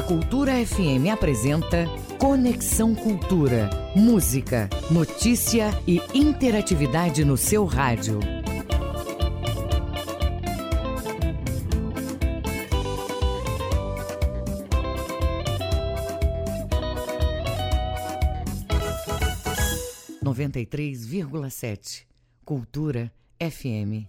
[0.00, 1.84] A Cultura FM apresenta
[2.18, 3.68] Conexão Cultura.
[3.94, 8.18] Música, notícia e interatividade no seu rádio.
[20.22, 22.08] Noventa e três vírgula sete.
[22.42, 24.08] Cultura FM.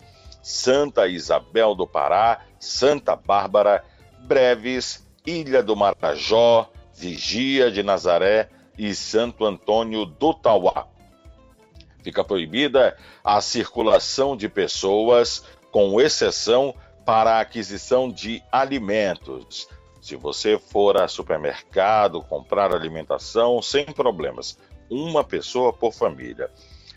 [0.42, 3.84] Santa Isabel do Pará, Santa Bárbara,
[4.20, 8.48] Breves, Ilha do Marajó, Vigia de Nazaré
[8.78, 10.86] e Santo Antônio do Tauá.
[12.02, 16.74] Fica proibida a circulação de pessoas, com exceção
[17.04, 19.68] para a aquisição de alimentos,
[20.02, 24.58] se você for a supermercado comprar alimentação, sem problemas,
[24.90, 26.50] uma pessoa por família.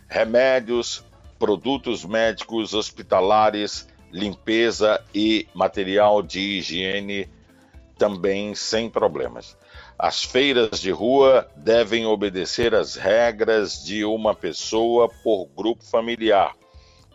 [0.09, 1.05] Remédios,
[1.37, 7.29] produtos médicos, hospitalares, limpeza e material de higiene
[7.95, 9.55] também sem problemas.
[9.99, 16.55] As feiras de rua devem obedecer às regras de uma pessoa por grupo familiar,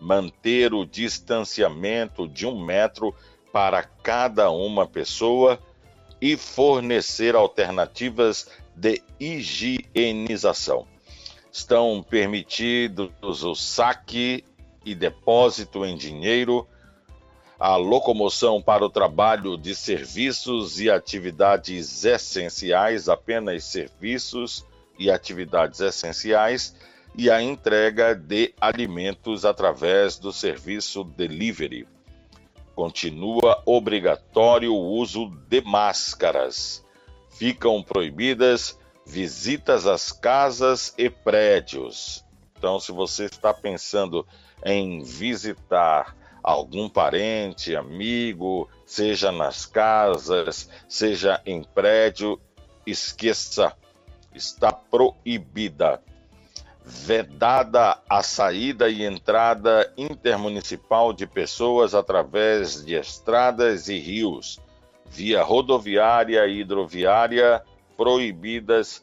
[0.00, 3.12] manter o distanciamento de um metro
[3.52, 5.58] para cada uma pessoa
[6.20, 10.86] e fornecer alternativas de higienização.
[11.52, 14.44] Estão permitidos o saque
[14.84, 16.66] e depósito em dinheiro,
[17.58, 24.64] a locomoção para o trabalho de serviços e atividades essenciais, apenas serviços
[24.98, 26.74] e atividades essenciais,
[27.14, 31.86] e a entrega de alimentos através do serviço delivery.
[32.80, 36.82] Continua obrigatório o uso de máscaras.
[37.28, 42.24] Ficam proibidas visitas às casas e prédios.
[42.56, 44.26] Então, se você está pensando
[44.64, 52.40] em visitar algum parente, amigo, seja nas casas, seja em prédio,
[52.86, 53.76] esqueça,
[54.34, 56.02] está proibida
[56.90, 64.58] vedada a saída e entrada intermunicipal de pessoas através de estradas e rios,
[65.06, 67.62] via rodoviária e hidroviária,
[67.96, 69.02] proibidas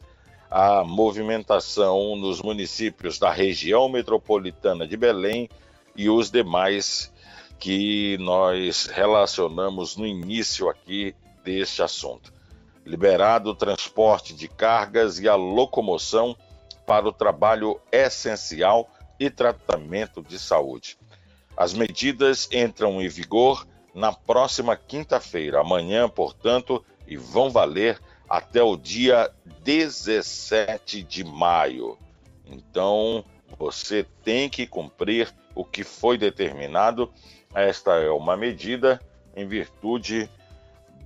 [0.51, 5.49] a movimentação nos municípios da região metropolitana de Belém
[5.95, 7.13] e os demais
[7.57, 12.33] que nós relacionamos no início aqui deste assunto.
[12.85, 16.35] Liberado o transporte de cargas e a locomoção
[16.87, 18.89] para o trabalho essencial
[19.19, 20.97] e tratamento de saúde.
[21.55, 27.99] As medidas entram em vigor na próxima quinta-feira, amanhã, portanto, e vão valer
[28.29, 29.29] até o dia
[29.63, 31.97] 17 de maio.
[32.45, 33.25] Então,
[33.57, 37.11] você tem que cumprir o que foi determinado.
[37.53, 39.01] Esta é uma medida
[39.35, 40.29] em virtude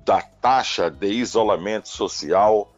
[0.05, 2.71] da taxa de isolamento social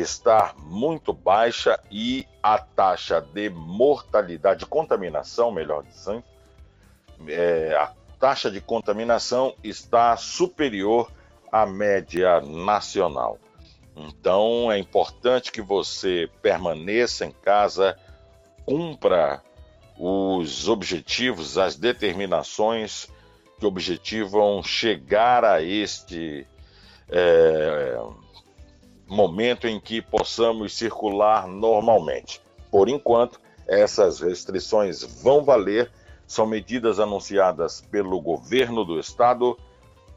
[0.00, 6.24] estar muito baixa e a taxa de mortalidade, de contaminação, melhor dizendo,
[7.28, 11.10] é, a taxa de contaminação está superior
[11.50, 13.38] à média nacional.
[13.96, 17.98] Então é importante que você permaneça em casa,
[18.66, 19.42] cumpra
[19.98, 23.08] os objetivos, as determinações
[23.58, 26.46] que objetivam chegar a este
[27.08, 27.98] é,
[29.06, 32.40] momento em que possamos circular normalmente.
[32.70, 35.90] Por enquanto, essas restrições vão valer,
[36.26, 39.56] são medidas anunciadas pelo governo do estado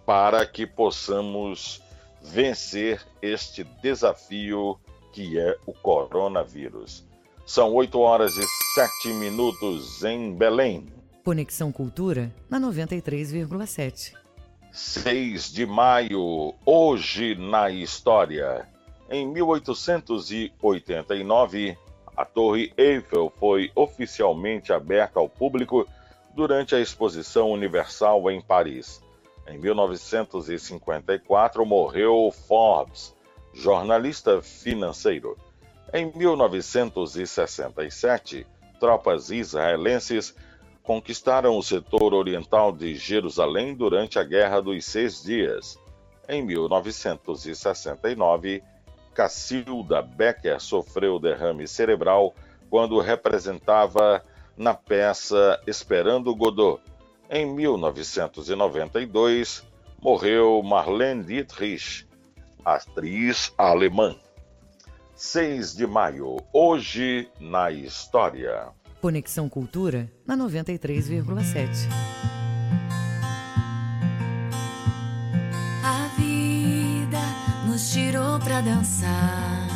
[0.06, 1.82] para que possamos
[2.22, 4.80] vencer este desafio
[5.14, 7.08] que é o coronavírus.
[7.46, 8.46] São 8 horas e
[8.76, 10.88] 7 minutos em Belém.
[11.24, 14.14] Conexão Cultura na 93,7.
[14.72, 18.68] 6 de maio, hoje na história.
[19.12, 21.76] Em 1889,
[22.16, 25.88] a Torre Eiffel foi oficialmente aberta ao público
[26.36, 29.02] durante a Exposição Universal em Paris.
[29.48, 33.16] Em 1954, morreu Forbes,
[33.52, 35.36] jornalista financeiro.
[35.92, 38.46] Em 1967,
[38.80, 40.36] tropas israelenses
[40.84, 45.80] conquistaram o setor oriental de Jerusalém durante a Guerra dos Seis Dias.
[46.28, 48.62] Em 1969,
[49.14, 52.34] Cacilda Becker sofreu derrame cerebral
[52.70, 54.24] quando representava
[54.56, 56.82] na peça Esperando Godot.
[57.30, 59.64] Em 1992,
[60.02, 62.08] morreu Marlene Dietrich,
[62.64, 64.16] atriz alemã.
[65.16, 68.70] 6 de maio, hoje na história.
[69.02, 72.39] Conexão Cultura na 93,7.
[78.40, 79.68] Para dançar.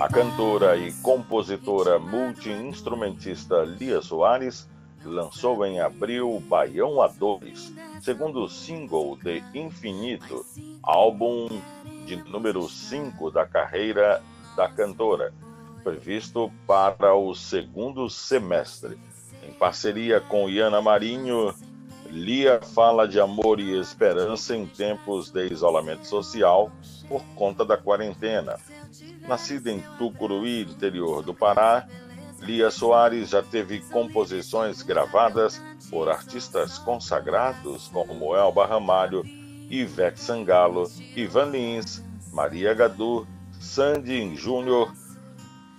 [0.00, 4.68] A cantora e compositora multi-instrumentista Lia Soares
[5.04, 10.44] lançou em abril Baião A2, segundo single de Infinito,
[10.82, 11.48] álbum
[12.06, 14.22] de número 5 da carreira
[14.56, 15.32] da cantora,
[15.84, 18.98] previsto para o segundo semestre.
[19.46, 21.54] Em parceria com Iana Marinho,
[22.12, 26.70] Lia fala de amor e esperança em tempos de isolamento social
[27.08, 28.58] por conta da quarentena.
[29.26, 31.88] Nascida em Tucuruí, interior do Pará,
[32.38, 39.24] Lia Soares já teve composições gravadas por artistas consagrados como Elba Ramalho,
[39.70, 43.26] Ivete Sangalo, Ivan Lins, Maria Gadu,
[43.58, 44.92] Sandy Júnior,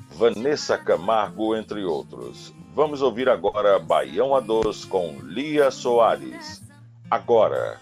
[0.09, 2.51] Vanessa Camargo, entre outros.
[2.75, 6.63] Vamos ouvir agora Baião a Dois com Lia Soares.
[7.09, 7.79] Agora,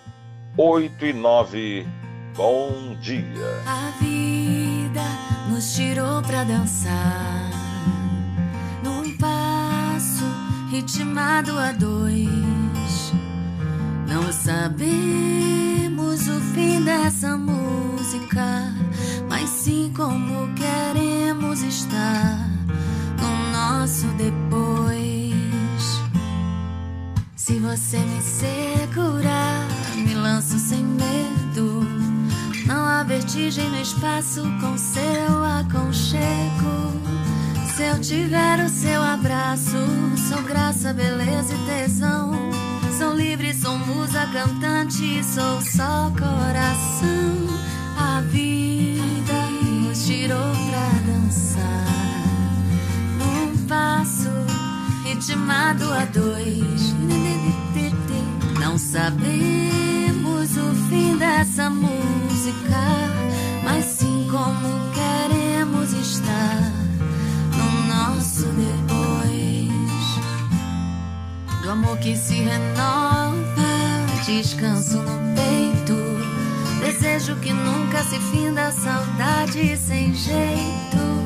[0.58, 1.88] 8 e 9,
[2.36, 3.64] bom dia.
[3.66, 5.02] A vida
[5.50, 7.50] nos tirou pra dançar
[8.84, 10.26] num passo
[10.70, 13.14] ritmado a dois.
[14.06, 18.74] Não sabemos o fim dessa música,
[19.30, 22.52] mas sim como queremos estar
[23.62, 26.02] nosso depois.
[27.36, 31.86] Se você me segurar, me lanço sem medo.
[32.66, 36.92] Não há vertigem no espaço com seu aconchego.
[37.76, 39.78] Se eu tiver o seu abraço,
[40.30, 42.32] sou graça, beleza e tesão.
[42.98, 47.51] Sou livre, sou musa cantante, sou só coração.
[53.72, 54.30] Passo
[55.06, 56.94] ritmado a dois.
[58.60, 62.82] Não sabemos o fim dessa música,
[63.64, 66.74] mas sim como queremos estar
[67.56, 69.72] no nosso depois.
[71.64, 73.36] Do amor que se renova,
[74.26, 75.96] descanso no peito.
[76.82, 81.21] Desejo que nunca se finda, saudade sem jeito.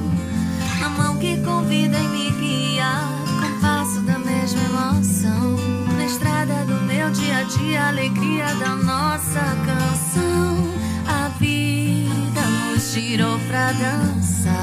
[0.95, 2.85] A mão que convida e me guia,
[3.27, 5.57] compasso da mesma emoção.
[5.97, 10.73] Na estrada do meu dia a dia, alegria da nossa canção.
[11.05, 14.53] A vida nos tirou pra dançar.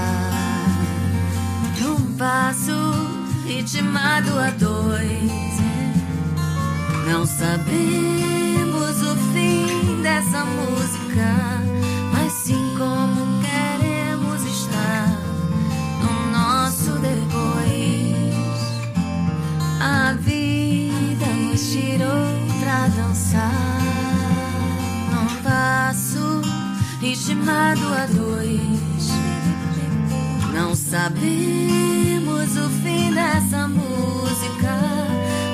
[1.78, 2.72] Num passo
[3.46, 5.52] ritmado a dois.
[7.10, 11.60] Não sabemos o fim dessa música,
[27.12, 29.10] ritmado a dois.
[30.54, 34.78] Não sabemos o fim dessa música,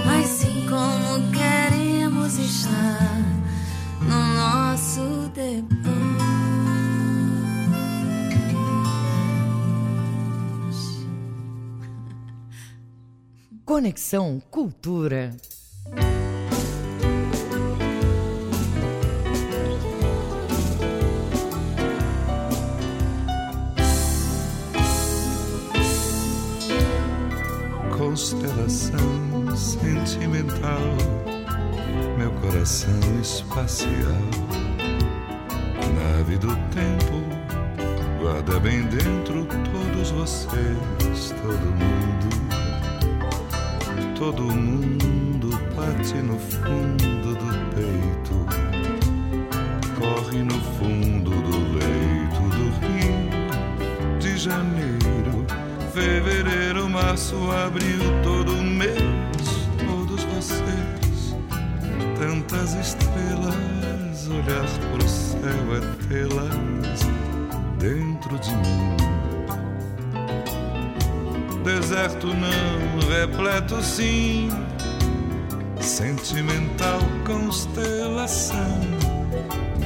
[0.07, 3.11] mas sim como queremos estar
[4.03, 5.88] no nosso depois.
[13.65, 15.37] Conexão Cultura.
[28.09, 30.81] Constelação sentimental,
[32.17, 34.17] meu coração espacial,
[35.95, 37.23] nave do tempo,
[38.19, 42.29] guarda bem dentro todos vocês, todo mundo.
[44.19, 48.47] Todo mundo bate no fundo do peito,
[50.00, 55.47] corre no fundo do leito do Rio de Janeiro,
[55.93, 56.38] fevereiro,
[57.19, 58.93] março, abril, todo mês,
[59.87, 61.35] todos vocês,
[62.17, 67.01] tantas estrelas, olhar pro céu é tê-las
[67.79, 68.97] dentro de mim
[71.65, 74.49] deserto não, repleto sim,
[75.81, 78.81] sentimental constelação.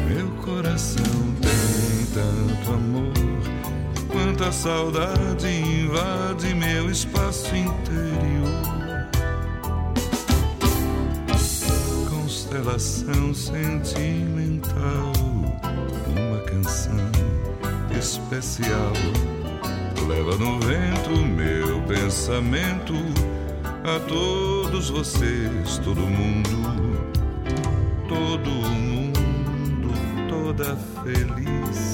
[0.06, 1.04] Meu coração
[1.40, 3.31] tem tanto amor,
[4.32, 8.48] quanta saudade invade meu espaço interior.
[12.08, 15.12] Constelação sentimental,
[16.16, 16.96] uma canção
[17.98, 18.92] especial
[20.08, 22.94] leva no vento meu pensamento
[23.84, 26.48] a todos vocês, todo mundo,
[28.08, 29.92] todo mundo,
[30.30, 30.74] toda
[31.04, 31.91] felicidade,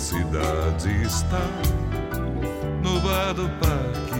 [0.00, 1.46] cidade está
[2.82, 4.18] no bar do parque.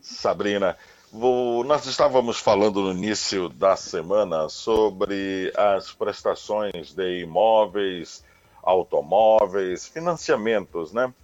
[0.00, 0.74] Sabrina,
[1.12, 8.24] vou, nós estávamos falando no início da semana sobre as prestações de imóveis
[8.66, 11.14] automóveis, financiamentos, né?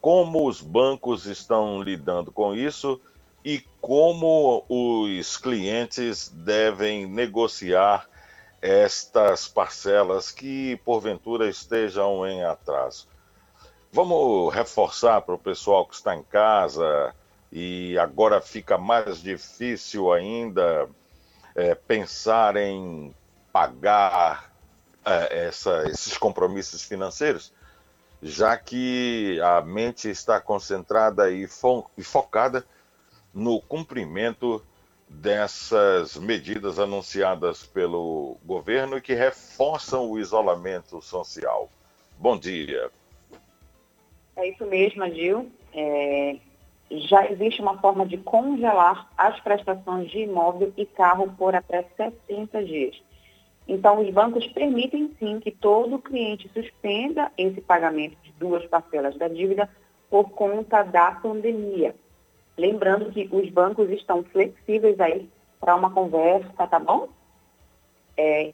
[0.00, 3.00] Como os bancos estão lidando com isso
[3.44, 8.08] e como os clientes devem negociar
[8.60, 13.08] estas parcelas que porventura estejam em atraso.
[13.90, 17.12] Vamos reforçar para o pessoal que está em casa
[17.50, 20.88] e agora fica mais difícil ainda
[21.56, 23.12] é, pensar em
[23.52, 24.51] pagar
[25.04, 27.52] essa, esses compromissos financeiros,
[28.22, 32.64] já que a mente está concentrada e, fo e focada
[33.34, 34.62] no cumprimento
[35.08, 41.68] dessas medidas anunciadas pelo governo e que reforçam o isolamento social.
[42.16, 42.90] Bom dia.
[44.36, 45.50] É isso mesmo, Gil.
[45.74, 46.36] É,
[46.90, 52.64] já existe uma forma de congelar as prestações de imóvel e carro por até 60
[52.64, 53.02] dias.
[53.72, 59.28] Então, os bancos permitem sim que todo cliente suspenda esse pagamento de duas parcelas da
[59.28, 59.66] dívida
[60.10, 61.94] por conta da pandemia.
[62.58, 65.26] Lembrando que os bancos estão flexíveis aí
[65.58, 67.08] para uma conversa, tá bom?
[68.14, 68.52] É,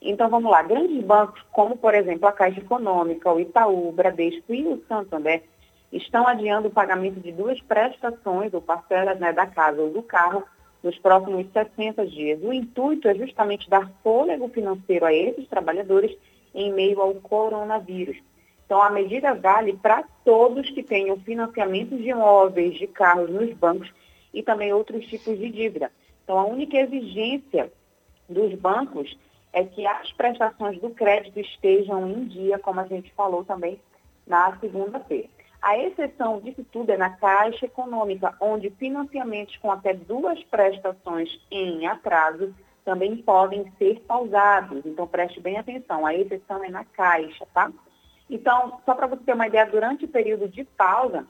[0.00, 0.62] então, vamos lá.
[0.62, 5.42] Grandes bancos, como, por exemplo, a Caixa Econômica, o Itaú, o Bradesco e o Santander,
[5.90, 10.44] estão adiando o pagamento de duas prestações ou parcelas né, da casa ou do carro
[10.82, 12.42] nos próximos 60 dias.
[12.42, 16.16] O intuito é justamente dar fôlego financeiro a esses trabalhadores
[16.54, 18.16] em meio ao coronavírus.
[18.64, 23.92] Então, a medida vale para todos que tenham financiamento de imóveis, de carros nos bancos
[24.32, 25.90] e também outros tipos de dívida.
[26.22, 27.72] Então, a única exigência
[28.28, 29.18] dos bancos
[29.52, 33.80] é que as prestações do crédito estejam em dia, como a gente falou também
[34.24, 35.28] na segunda-feira.
[35.62, 41.86] A exceção disso tudo é na Caixa Econômica, onde financiamentos com até duas prestações em
[41.86, 44.84] atraso também podem ser pausados.
[44.86, 47.70] Então, preste bem atenção, a exceção é na Caixa, tá?
[48.28, 51.26] Então, só para você ter uma ideia, durante o período de pausa,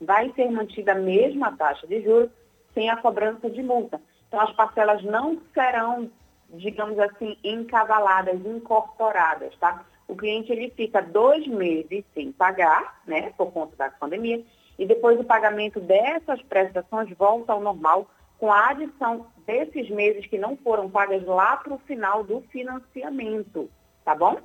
[0.00, 2.30] vai ser mantida a mesma taxa de juros
[2.72, 4.00] sem a cobrança de multa.
[4.28, 6.10] Então, as parcelas não serão,
[6.50, 9.84] digamos assim, encavaladas, incorporadas, tá?
[10.08, 14.44] O cliente ele fica dois meses sem pagar, né, por conta da pandemia,
[14.78, 18.08] e depois o pagamento dessas prestações volta ao normal
[18.38, 23.70] com a adição desses meses que não foram pagas lá para o final do financiamento,
[24.04, 24.36] tá bom?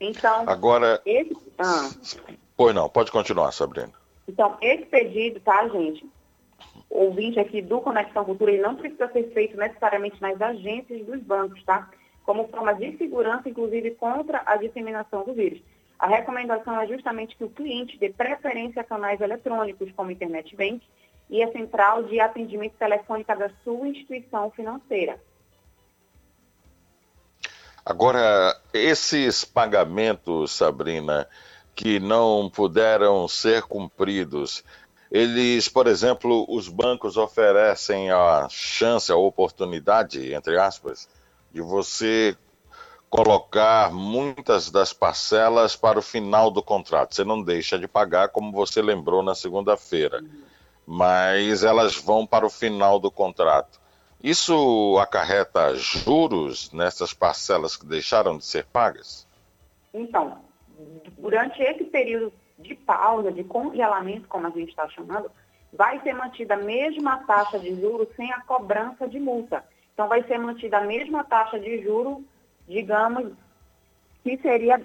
[0.00, 1.36] Então, agora, esse...
[1.58, 1.88] ah.
[2.56, 3.92] pois não, pode continuar, Sabrina.
[4.26, 6.04] Então, esse pedido, tá, gente?
[6.90, 11.20] O ouvinte aqui do Conexão Cultura, ele não precisa ser feito necessariamente nas agências dos
[11.20, 11.88] bancos, tá?
[12.24, 15.60] Como forma de segurança, inclusive contra a disseminação do vírus.
[15.98, 20.82] A recomendação é justamente que o cliente dê preferência a canais eletrônicos, como Internet Bank
[21.30, 25.20] e a central de atendimento telefônica da sua instituição financeira.
[27.84, 31.28] Agora, esses pagamentos, Sabrina,
[31.74, 34.64] que não puderam ser cumpridos,
[35.10, 41.08] eles, por exemplo, os bancos oferecem a chance, a oportunidade, entre aspas,
[41.52, 42.36] de você
[43.10, 47.14] colocar muitas das parcelas para o final do contrato.
[47.14, 50.24] Você não deixa de pagar, como você lembrou na segunda-feira,
[50.86, 53.78] mas elas vão para o final do contrato.
[54.22, 59.28] Isso acarreta juros nessas parcelas que deixaram de ser pagas?
[59.92, 60.38] Então,
[61.18, 65.30] durante esse período de pausa, de congelamento, como a gente está chamando,
[65.72, 69.64] vai ser mantida a mesma taxa de juros sem a cobrança de multa.
[69.92, 72.24] Então, vai ser mantida a mesma taxa de juro,
[72.66, 73.32] digamos,
[74.22, 74.80] que seria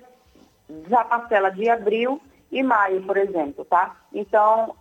[0.69, 3.95] da parcela de abril e maio, por exemplo, tá?
[4.13, 4.75] Então,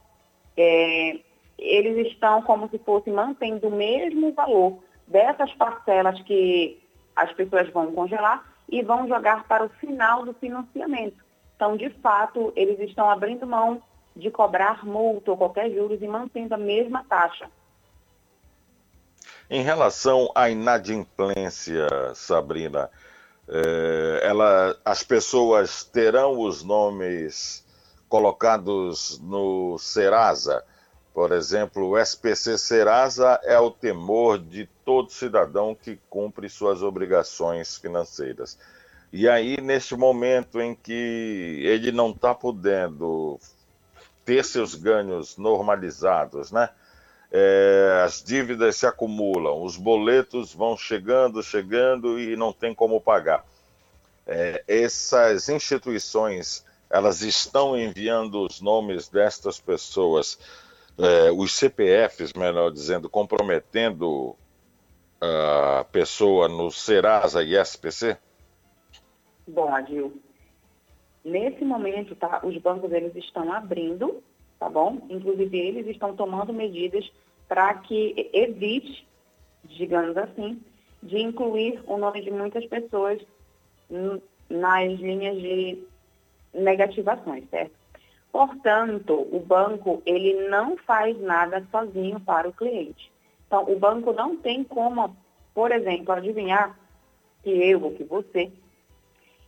[0.56, 1.18] é,
[1.58, 6.82] eles estão como se fosse mantendo o mesmo valor dessas parcelas que
[7.14, 11.24] as pessoas vão congelar e vão jogar para o final do financiamento.
[11.54, 13.80] Então, de fato, eles estão abrindo mão
[14.14, 17.48] de cobrar multa ou qualquer juros e mantendo a mesma taxa.
[19.48, 22.90] Em relação à inadimplência, Sabrina,
[23.48, 27.64] é, ela, as pessoas terão os nomes
[28.08, 30.64] colocados no Serasa.
[31.14, 37.76] Por exemplo, o SPC Serasa é o temor de todo cidadão que cumpre suas obrigações
[37.76, 38.58] financeiras.
[39.12, 43.38] E aí, neste momento em que ele não está podendo
[44.24, 46.68] ter seus ganhos normalizados, né?
[47.30, 53.44] É, as dívidas se acumulam, os boletos vão chegando, chegando e não tem como pagar.
[54.26, 60.38] É, essas instituições, elas estão enviando os nomes destas pessoas,
[60.98, 64.36] é, os CPFs, melhor dizendo, comprometendo
[65.20, 68.16] a pessoa no Serasa e SPC?
[69.46, 70.20] Bom, Adil,
[71.24, 74.22] nesse momento, tá, os bancos eles estão abrindo
[74.58, 74.98] tá bom?
[75.08, 77.10] Inclusive, eles estão tomando medidas
[77.48, 79.06] para que evite,
[79.64, 80.60] digamos assim,
[81.02, 83.20] de incluir o nome de muitas pessoas
[84.48, 85.82] nas linhas de
[86.52, 87.74] negativações, certo?
[88.32, 93.10] Portanto, o banco ele não faz nada sozinho para o cliente.
[93.46, 95.16] Então, o banco não tem como,
[95.54, 96.78] por exemplo, adivinhar
[97.42, 98.50] que eu ou que você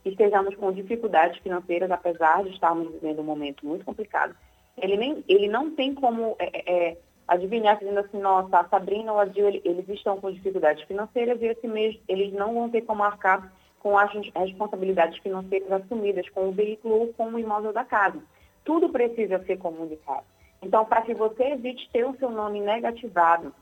[0.04, 4.34] estejamos com dificuldades financeiras, apesar de estarmos vivendo um momento muito complicado,
[4.82, 9.12] ele, nem, ele não tem como é, é, é, adivinhar, dizendo assim, nossa, a Sabrina
[9.12, 12.82] ou a Dil, eles estão com dificuldades financeiras e esse mês eles não vão ter
[12.82, 17.84] como arcar com as responsabilidades financeiras assumidas com o veículo ou com o imóvel da
[17.84, 18.20] casa.
[18.64, 20.24] Tudo precisa ser comunicado.
[20.60, 23.54] Então, para que você evite ter o seu nome negativado,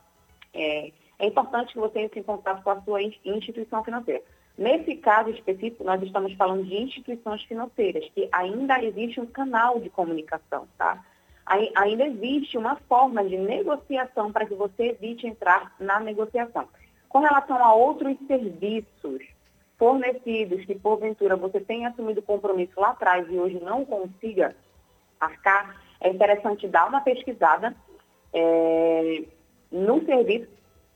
[0.55, 4.22] é, é importante que você entre em contato com a sua instituição financeira.
[4.57, 9.90] Nesse caso específico, nós estamos falando de instituições financeiras, que ainda existe um canal de
[9.90, 11.05] comunicação, tá?
[11.77, 16.66] Ainda existe uma forma de negociação para que você evite entrar na negociação.
[17.09, 19.23] Com relação a outros serviços
[19.79, 24.57] fornecidos que, porventura, você tenha assumido compromisso lá atrás e hoje não consiga
[25.21, 27.77] arcar, é interessante dar uma pesquisada
[28.33, 29.25] é,
[29.71, 30.49] no serviço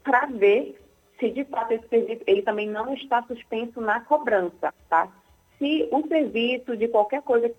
[0.03, 0.80] para ver
[1.21, 5.09] se de fato esse serviço ele também não está suspenso na cobrança, tá?
[5.59, 7.53] Se o serviço de qualquer coisa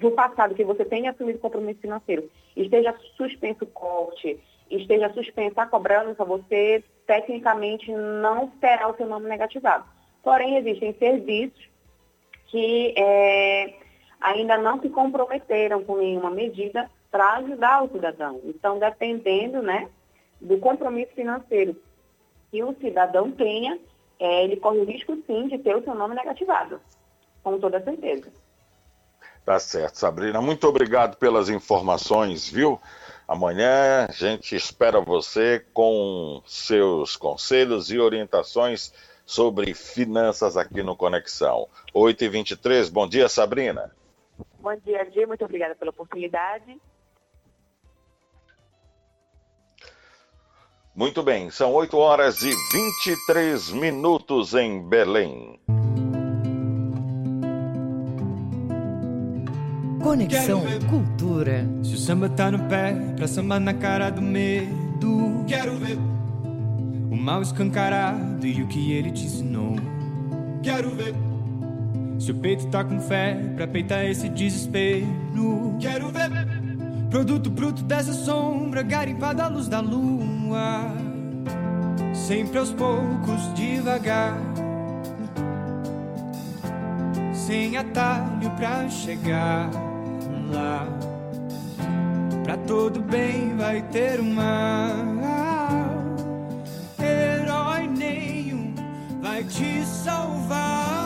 [0.00, 5.66] do passado que você tenha assumido compromisso financeiro esteja suspenso o corte, esteja suspensa a
[5.66, 9.84] cobrança, você tecnicamente não terá o seu nome negativado.
[10.22, 11.68] Porém, existem serviços
[12.48, 13.74] que é,
[14.20, 18.40] ainda não se comprometeram com nenhuma medida para ajudar o cidadão.
[18.44, 19.88] Então, dependendo né,
[20.40, 21.76] do compromisso financeiro
[22.50, 23.78] que o cidadão tenha,
[24.18, 26.80] é, ele corre o risco sim de ter o seu nome negativado,
[27.42, 28.30] com toda certeza.
[29.44, 30.40] Tá certo, Sabrina.
[30.42, 32.80] Muito obrigado pelas informações, viu?
[33.28, 38.92] Amanhã a gente espera você com seus conselhos e orientações
[39.24, 41.68] sobre finanças aqui no Conexão.
[41.94, 43.94] 8h23, bom dia, Sabrina.
[44.60, 45.26] Bom dia, Di.
[45.26, 46.80] Muito obrigada pela oportunidade.
[50.96, 55.60] Muito bem, são 8 horas e 23 minutos em Belém.
[60.02, 61.68] Conexão Cultura.
[61.82, 65.44] Se o samba tá no pé, pra samba na cara do medo.
[65.46, 65.98] Quero ver
[67.10, 69.76] o mal escancarado e o que ele te ensinou.
[70.62, 71.14] Quero ver
[72.18, 75.76] se o peito tá com fé, pra peitar esse desespero.
[75.78, 76.30] Quero ver
[77.10, 80.16] produto bruto dessa sombra, garimpada à luz da lua
[82.26, 84.36] sempre aos poucos, devagar,
[87.32, 89.70] sem atalho pra chegar
[90.50, 90.88] lá.
[92.42, 94.90] Pra todo bem vai ter uma
[96.98, 98.74] herói nenhum
[99.22, 101.05] vai te salvar.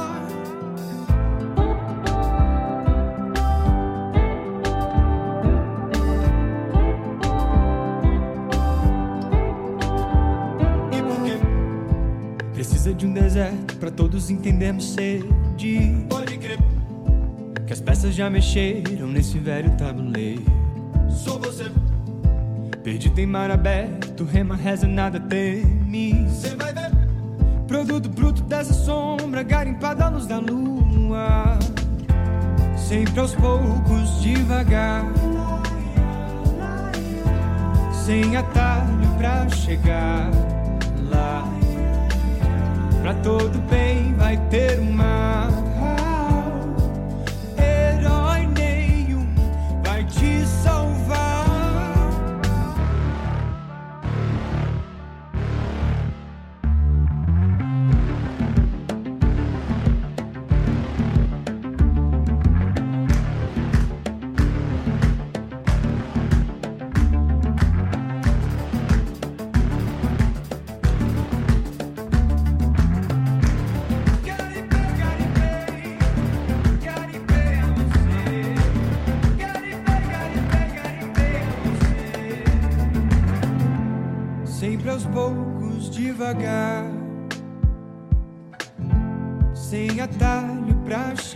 [12.89, 16.07] De um deserto para todos entendermos sede.
[16.09, 16.59] Pode crer
[17.67, 20.43] que as peças já mexeram nesse velho tabuleiro.
[21.11, 21.71] Sou você.
[22.83, 26.27] Perdido em mar aberto, rema, reza, nada teme.
[26.31, 26.91] Cê vai ver.
[27.69, 31.59] Produto bruto dessa sombra, garimpada à luz da lua.
[32.79, 35.05] Sempre aos poucos, devagar.
[37.93, 40.31] Sem atalho pra chegar.
[43.03, 45.70] Pra todo bem vai ter uma devagar,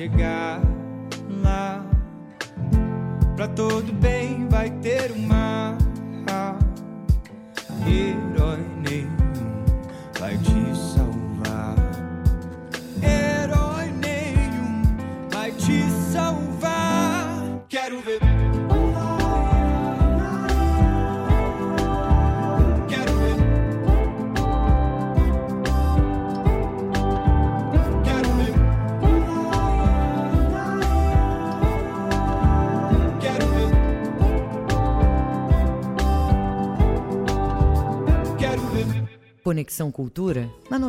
[0.08, 0.33] pra chegar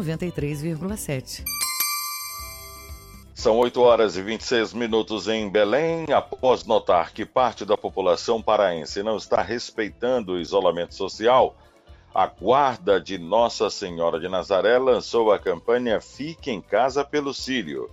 [0.06, 1.44] 93,7.
[3.34, 6.06] São 8 horas e 26 minutos em Belém.
[6.14, 11.56] Após notar que parte da população paraense não está respeitando o isolamento social,
[12.14, 17.92] a Guarda de Nossa Senhora de Nazaré lançou a campanha Fique em Casa pelo Sírio.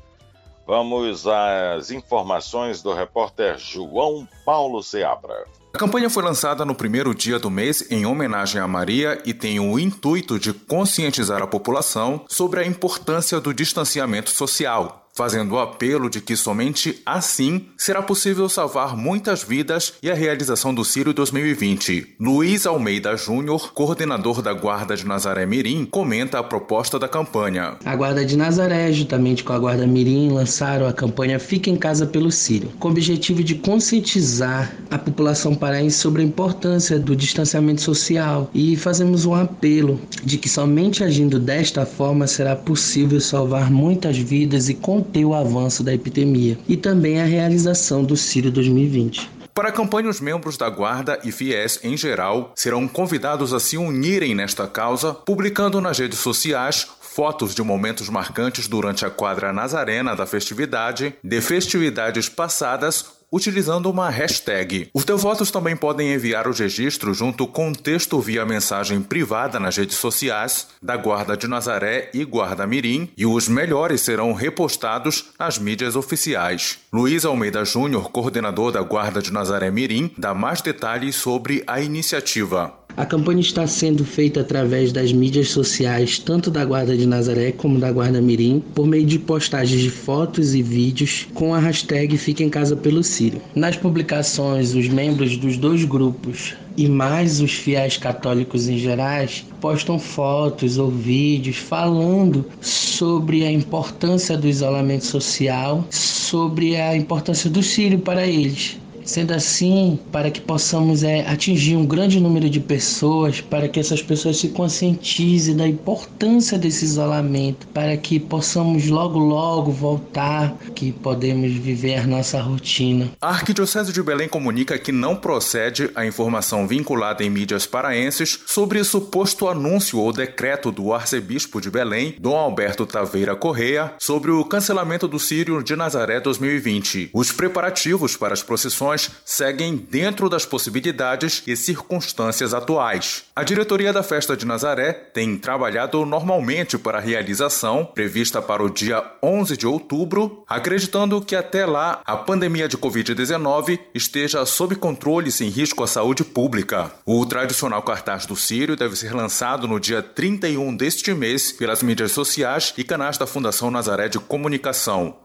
[0.64, 5.44] Vamos às informações do repórter João Paulo Seabra.
[5.74, 9.58] A campanha foi lançada no primeiro dia do mês em homenagem a Maria e tem
[9.58, 16.08] o intuito de conscientizar a população sobre a importância do distanciamento social fazendo o apelo
[16.08, 22.14] de que somente assim será possível salvar muitas vidas e a realização do Círio 2020.
[22.18, 27.76] Luiz Almeida Júnior, coordenador da Guarda de Nazaré Mirim, comenta a proposta da campanha.
[27.84, 32.06] A Guarda de Nazaré, juntamente com a Guarda Mirim, lançaram a campanha Fica em Casa
[32.06, 37.82] pelo Círio, com o objetivo de conscientizar a população paraense sobre a importância do distanciamento
[37.82, 44.16] social e fazemos um apelo de que somente agindo desta forma será possível salvar muitas
[44.16, 49.28] vidas e conter o avanço da epidemia e também a realização do Círio 2020.
[49.52, 53.76] Para a campanha, os membros da Guarda e FIES em geral serão convidados a se
[53.76, 60.16] unirem nesta causa, publicando nas redes sociais fotos de momentos marcantes durante a quadra nazarena
[60.16, 64.90] da festividade, de festividades passadas utilizando uma hashtag.
[64.92, 69.76] Os devotos também podem enviar os registros junto com um texto via mensagem privada nas
[69.76, 75.58] redes sociais da Guarda de Nazaré e Guarda Mirim, e os melhores serão repostados nas
[75.58, 76.78] mídias oficiais.
[76.92, 82.81] Luiz Almeida Júnior, coordenador da Guarda de Nazaré Mirim, dá mais detalhes sobre a iniciativa.
[82.94, 87.78] A campanha está sendo feita através das mídias sociais, tanto da Guarda de Nazaré como
[87.78, 92.42] da Guarda Mirim, por meio de postagens de fotos e vídeos com a hashtag Fica
[92.42, 93.40] em Casa pelo Círio.
[93.54, 99.98] Nas publicações, os membros dos dois grupos e mais os fiéis católicos em gerais postam
[99.98, 107.98] fotos ou vídeos falando sobre a importância do isolamento social, sobre a importância do Sírio
[107.98, 108.78] para eles.
[109.04, 114.02] Sendo assim, para que possamos é, atingir um grande número de pessoas, para que essas
[114.02, 121.52] pessoas se conscientizem da importância desse isolamento, para que possamos logo logo voltar, que podemos
[121.52, 123.10] viver nossa rotina.
[123.20, 128.82] A Arquidiocese de Belém comunica que não procede a informação vinculada em mídias paraenses sobre
[128.84, 135.08] suposto anúncio ou decreto do arcebispo de Belém, Dom Alberto Taveira Correia, sobre o cancelamento
[135.08, 137.10] do Sírio de Nazaré 2020.
[137.12, 138.91] Os preparativos para as procissões
[139.24, 143.24] seguem dentro das possibilidades e circunstâncias atuais.
[143.34, 148.70] A diretoria da Festa de Nazaré tem trabalhado normalmente para a realização, prevista para o
[148.70, 155.30] dia 11 de outubro, acreditando que até lá a pandemia de Covid-19 esteja sob controle
[155.30, 156.92] sem risco à saúde pública.
[157.06, 162.12] O tradicional cartaz do Sírio deve ser lançado no dia 31 deste mês pelas mídias
[162.12, 165.16] sociais e canais da Fundação Nazaré de Comunicação.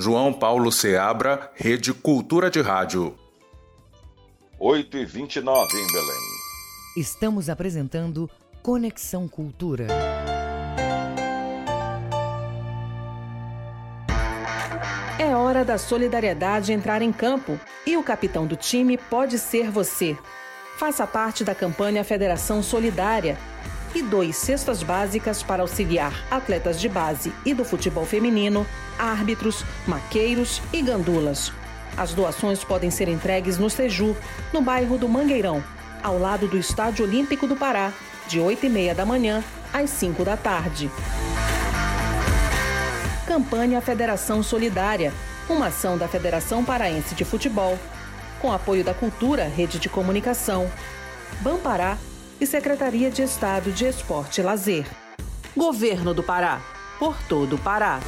[0.00, 3.14] João Paulo Seabra, Rede Cultura de Rádio.
[4.58, 6.22] 8 e 29 em Belém.
[6.96, 8.26] Estamos apresentando
[8.62, 9.88] Conexão Cultura.
[15.18, 20.16] É hora da solidariedade entrar em campo e o capitão do time pode ser você.
[20.78, 23.36] Faça parte da campanha Federação Solidária
[23.94, 28.66] e doe cestas básicas para auxiliar atletas de base e do futebol feminino,
[28.98, 31.52] árbitros, maqueiros e gandulas.
[31.96, 34.16] As doações podem ser entregues no Seju,
[34.52, 35.62] no bairro do Mangueirão,
[36.02, 37.92] ao lado do Estádio Olímpico do Pará,
[38.28, 40.90] de 8 e meia da manhã às 5 da tarde.
[43.26, 45.12] Campanha Federação Solidária,
[45.48, 47.78] uma ação da Federação Paraense de Futebol,
[48.40, 50.70] com apoio da Cultura, Rede de Comunicação,
[51.40, 51.96] Bampará
[52.40, 54.86] e Secretaria de Estado de Esporte e Lazer.
[55.54, 56.60] Governo do Pará.
[56.98, 58.00] Por todo o Pará.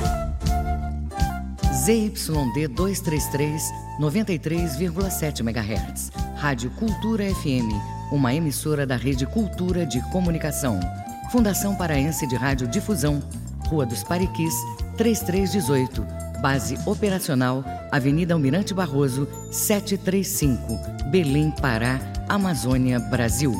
[1.84, 3.62] ZYD 233,
[4.00, 6.10] 93,7 MHz.
[6.36, 7.68] Rádio Cultura FM,
[8.10, 10.80] uma emissora da Rede Cultura de Comunicação.
[11.30, 13.22] Fundação Paraense de Rádio Difusão,
[13.66, 14.54] Rua dos Pariquis,
[14.96, 16.06] 3318.
[16.40, 23.54] Base operacional, Avenida Almirante Barroso, 735, Belém, Pará, Amazônia, Brasil.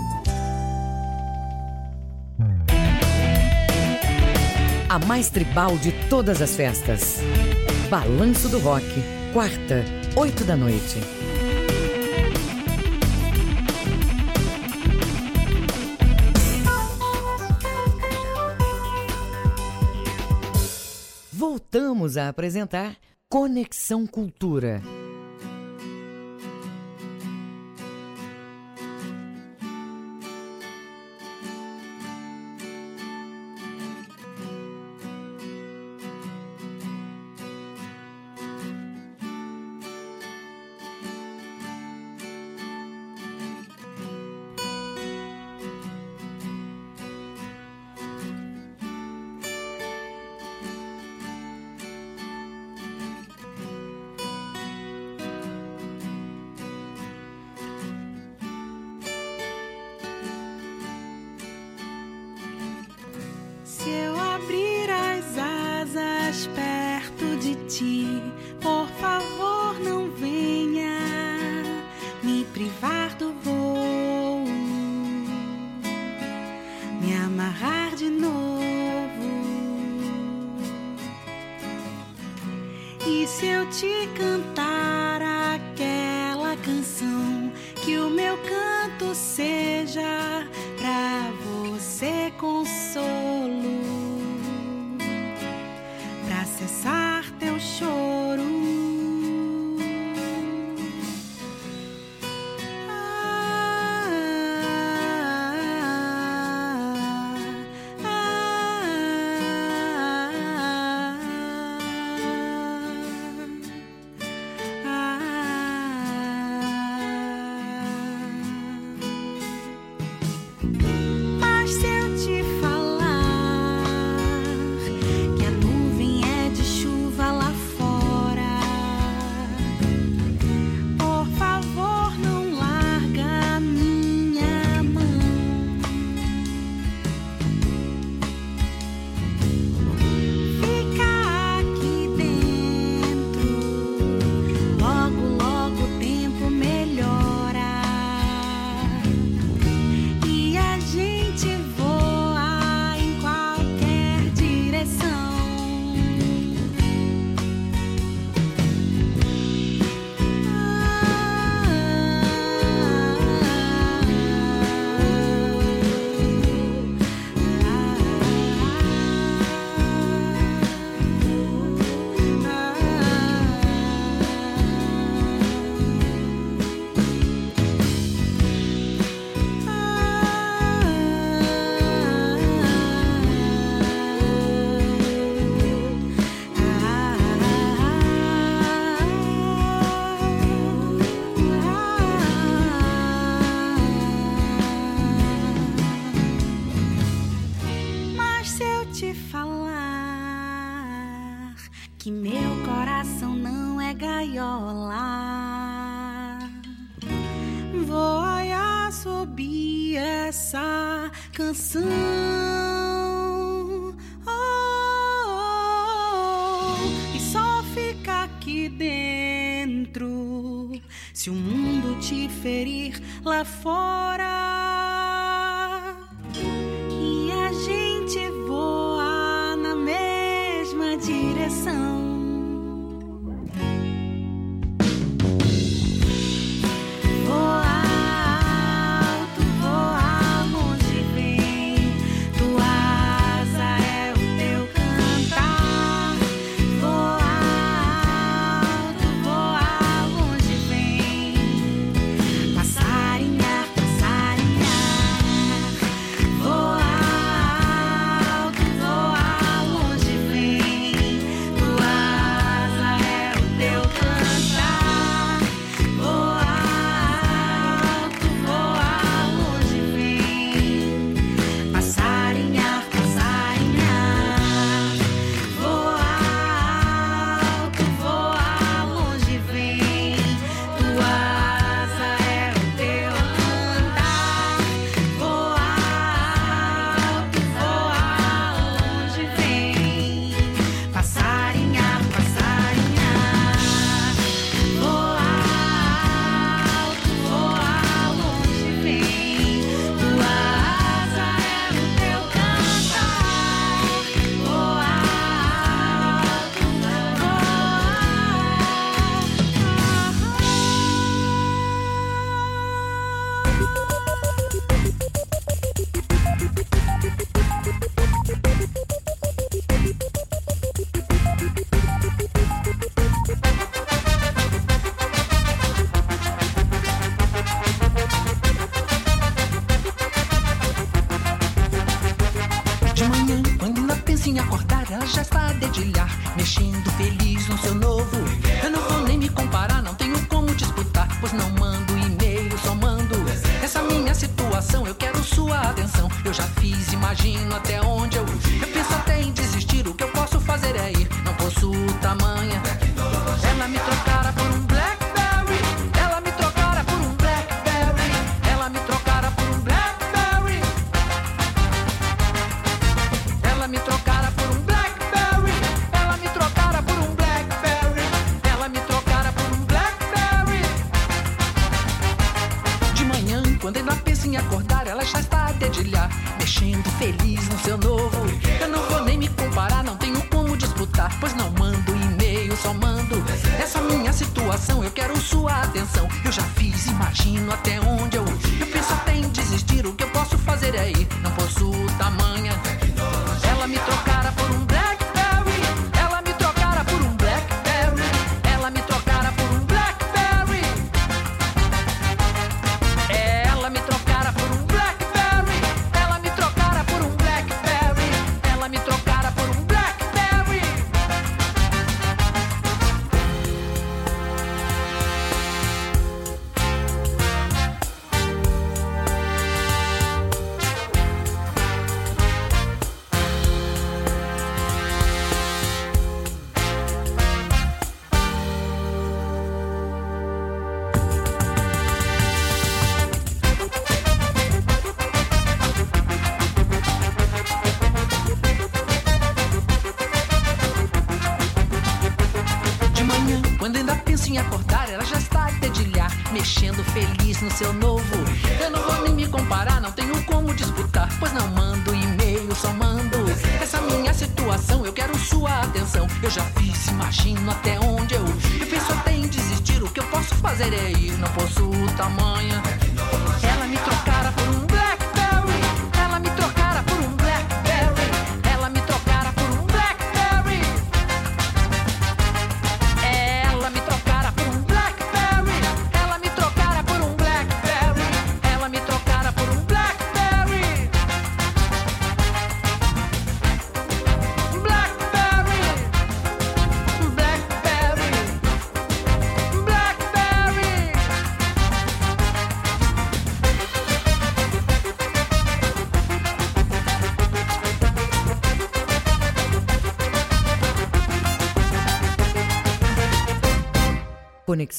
[4.93, 7.17] A mais tribal de todas as festas.
[7.89, 8.85] Balanço do Rock,
[9.33, 9.83] quarta,
[10.15, 10.99] oito da noite.
[21.33, 22.95] Voltamos a apresentar
[23.31, 24.83] Conexão Cultura.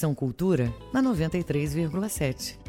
[0.04, 2.60] Conexão Cultura na 93,7.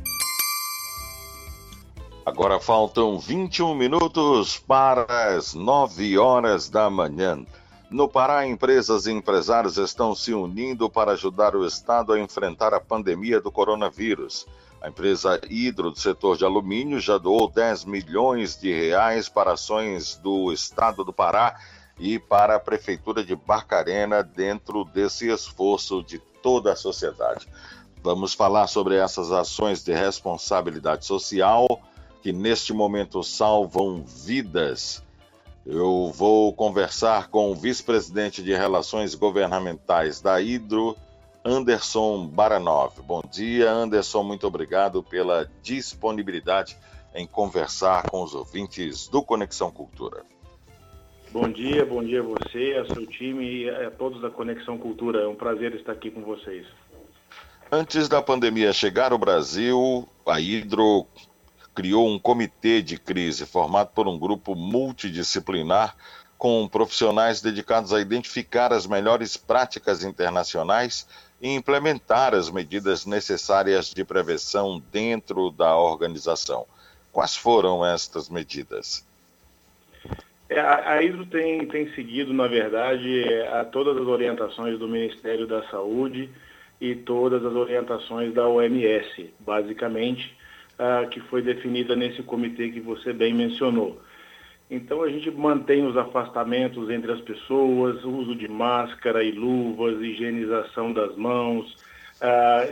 [2.24, 7.44] Agora faltam 21 minutos para as 9 horas da manhã.
[7.90, 12.80] No Pará, empresas e empresários estão se unindo para ajudar o Estado a enfrentar a
[12.80, 14.46] pandemia do coronavírus.
[14.80, 20.14] A empresa Hidro do setor de alumínio já doou 10 milhões de reais para ações
[20.16, 21.58] do Estado do Pará
[21.98, 27.48] e para a Prefeitura de Barcarena dentro desse esforço de toda a sociedade.
[28.02, 31.66] Vamos falar sobre essas ações de responsabilidade social
[32.20, 35.02] que neste momento salvam vidas.
[35.64, 40.94] Eu vou conversar com o vice-presidente de Relações Governamentais da Hidro,
[41.42, 43.00] Anderson Baranov.
[43.02, 44.22] Bom dia, Anderson.
[44.22, 46.76] Muito obrigado pela disponibilidade
[47.14, 50.24] em conversar com os ouvintes do Conexão Cultura.
[51.34, 55.22] Bom dia, bom dia a você, a seu time e a todos da Conexão Cultura.
[55.22, 56.64] É um prazer estar aqui com vocês.
[57.72, 61.08] Antes da pandemia chegar ao Brasil, a Hidro
[61.74, 65.96] criou um comitê de crise formado por um grupo multidisciplinar
[66.38, 71.04] com profissionais dedicados a identificar as melhores práticas internacionais
[71.42, 76.64] e implementar as medidas necessárias de prevenção dentro da organização.
[77.10, 79.04] Quais foram estas medidas?
[80.54, 85.48] É, a, Hidro tem, tem seguido, na verdade, é, a todas as orientações do Ministério
[85.48, 86.30] da Saúde
[86.80, 90.36] e todas as orientações da OMS, basicamente,
[91.10, 94.00] que foi definida nesse comitê que você bem mencionou.
[94.70, 100.92] Então a gente mantém os afastamentos entre as pessoas, uso de máscara e luvas, higienização
[100.92, 101.76] das mãos,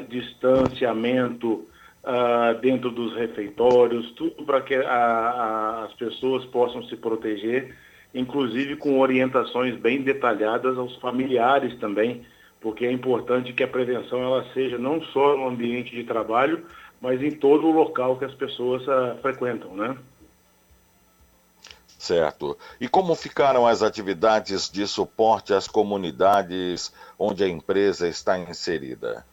[0.09, 1.67] distanciamento
[2.05, 7.77] uh, dentro dos refeitórios, tudo para que a, a, as pessoas possam se proteger,
[8.15, 12.25] inclusive com orientações bem detalhadas aos familiares também,
[12.61, 16.65] porque é importante que a prevenção ela seja não só no ambiente de trabalho,
[17.01, 19.97] mas em todo o local que as pessoas uh, frequentam, né?
[21.99, 22.59] Certo.
[22.81, 29.25] E como ficaram as atividades de suporte às comunidades onde a empresa está inserida?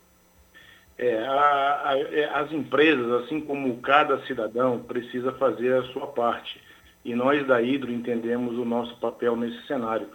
[1.02, 6.62] É, a, a, é, as empresas, assim como cada cidadão, precisa fazer a sua parte.
[7.06, 10.10] E nós da Hidro entendemos o nosso papel nesse cenário.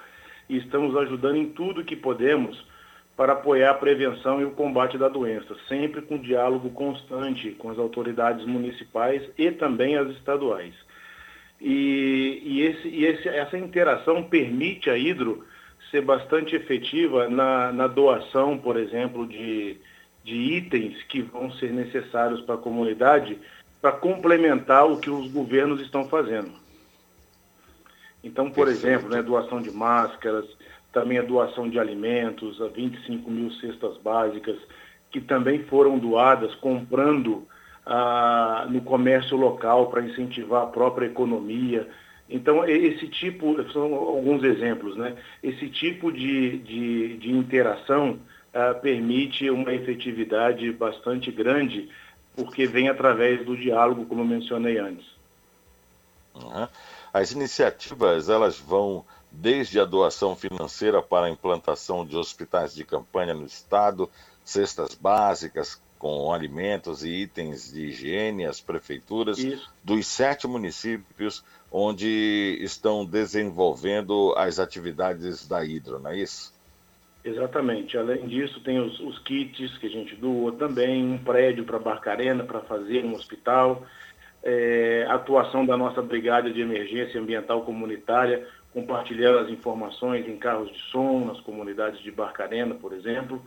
[0.47, 2.62] E estamos ajudando em tudo que podemos
[3.16, 7.78] para apoiar a prevenção e o combate da doença, sempre com diálogo constante com as
[7.78, 10.74] autoridades municipais e também as estaduais.
[11.59, 15.47] E, e, esse, e esse, essa interação permite a Hidro
[15.91, 19.78] ser bastante efetiva na, na doação, por exemplo, de,
[20.25, 23.39] de itens que vão ser necessários para a comunidade
[23.81, 26.53] para complementar o que os governos estão fazendo.
[28.22, 28.87] Então, por Perfeito.
[28.87, 30.47] exemplo, né, doação de máscaras,
[30.91, 34.57] também a doação de alimentos, a 25 mil cestas básicas,
[35.11, 37.47] que também foram doadas comprando
[37.85, 41.87] ah, no comércio local para incentivar a própria economia.
[42.31, 45.14] Então, esse tipo, são alguns exemplos, né?
[45.43, 48.18] Esse tipo de, de, de interação
[48.55, 51.90] uh, permite uma efetividade bastante grande,
[52.36, 55.07] porque vem através do diálogo, como mencionei antes.
[56.34, 56.68] Uhum.
[57.12, 63.34] As iniciativas elas vão desde a doação financeira para a implantação de hospitais de campanha
[63.34, 64.09] no estado,
[64.44, 69.72] cestas básicas com alimentos e itens de higiene às prefeituras Isso.
[69.82, 71.42] dos sete municípios
[71.72, 76.53] onde estão desenvolvendo as atividades da Hidro, não é isso?
[77.25, 77.97] Exatamente.
[77.97, 82.45] Além disso, tem os, os kits que a gente doa também, um prédio para Barcarena
[82.45, 83.83] para fazer um hospital,
[84.43, 90.79] é, atuação da nossa Brigada de Emergência Ambiental Comunitária, compartilhando as informações em carros de
[90.91, 93.43] som, nas comunidades de Barcarena, por exemplo.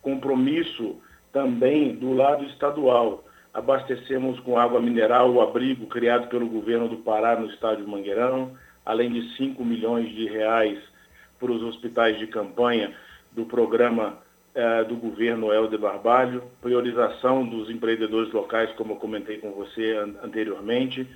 [0.00, 1.00] compromisso
[1.32, 3.24] também do lado estadual.
[3.54, 9.12] Abastecemos com água mineral o abrigo criado pelo governo do Pará no estádio Mangueirão, além
[9.12, 10.78] de 5 milhões de reais
[11.38, 12.92] para os hospitais de campanha
[13.32, 14.18] do programa
[14.54, 20.14] eh, do governo Helder Barbalho, priorização dos empreendedores locais, como eu comentei com você an
[20.22, 21.08] anteriormente.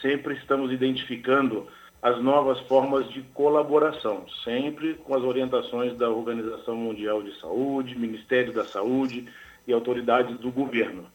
[0.00, 1.66] Sempre estamos identificando
[2.00, 8.52] as novas formas de colaboração, sempre com as orientações da Organização Mundial de Saúde, Ministério
[8.52, 9.26] da Saúde
[9.66, 11.06] e autoridades do governo.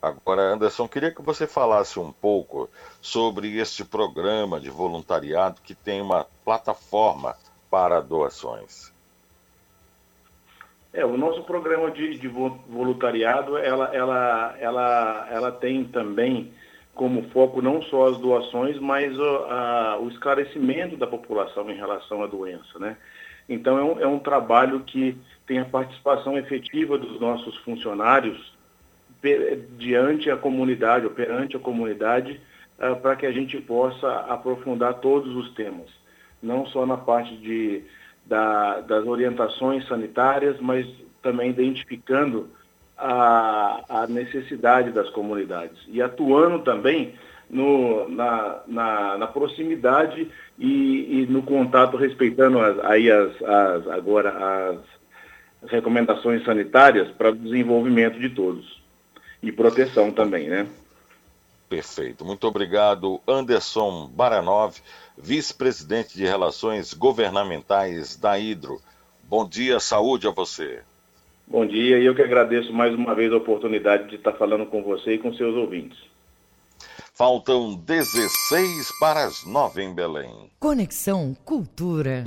[0.00, 2.70] Agora, Anderson, queria que você falasse um pouco
[3.02, 7.36] sobre este programa de voluntariado que tem uma plataforma
[7.70, 8.93] para doações.
[10.94, 16.52] É, o nosso programa de, de voluntariado, ela, ela, ela, ela tem também
[16.94, 22.22] como foco não só as doações, mas o, a, o esclarecimento da população em relação
[22.22, 22.96] à doença, né?
[23.48, 25.18] Então, é um, é um trabalho que
[25.48, 28.54] tem a participação efetiva dos nossos funcionários
[29.76, 32.40] diante a comunidade, ou perante a comunidade,
[32.78, 35.90] uh, para que a gente possa aprofundar todos os temas,
[36.40, 37.82] não só na parte de,
[38.26, 40.86] da, das orientações sanitárias, mas
[41.22, 42.48] também identificando
[42.96, 47.14] a, a necessidade das comunidades e atuando também
[47.50, 54.30] no, na, na, na proximidade e, e, no contato, respeitando as, aí as, as, agora
[55.62, 58.82] as recomendações sanitárias para o desenvolvimento de todos
[59.42, 60.66] e proteção também, né?
[61.68, 62.24] Perfeito.
[62.24, 64.76] Muito obrigado, Anderson Baranov,
[65.16, 68.80] vice-presidente de Relações Governamentais da Hidro.
[69.28, 70.82] Bom dia, saúde a você.
[71.46, 74.82] Bom dia, e eu que agradeço mais uma vez a oportunidade de estar falando com
[74.82, 75.98] você e com seus ouvintes.
[77.12, 80.50] Faltam 16 para as 9 em Belém.
[80.58, 82.24] Conexão Cultura.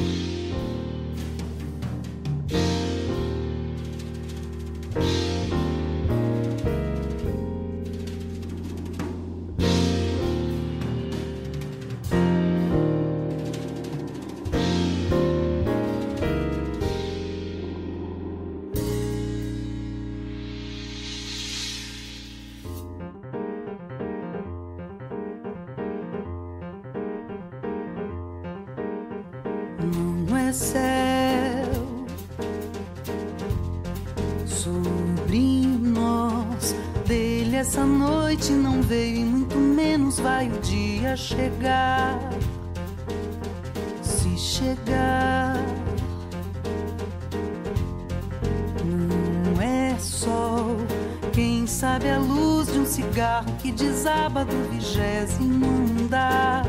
[51.67, 56.65] Sabe a luz de um cigarro que desaba do vigésimo andar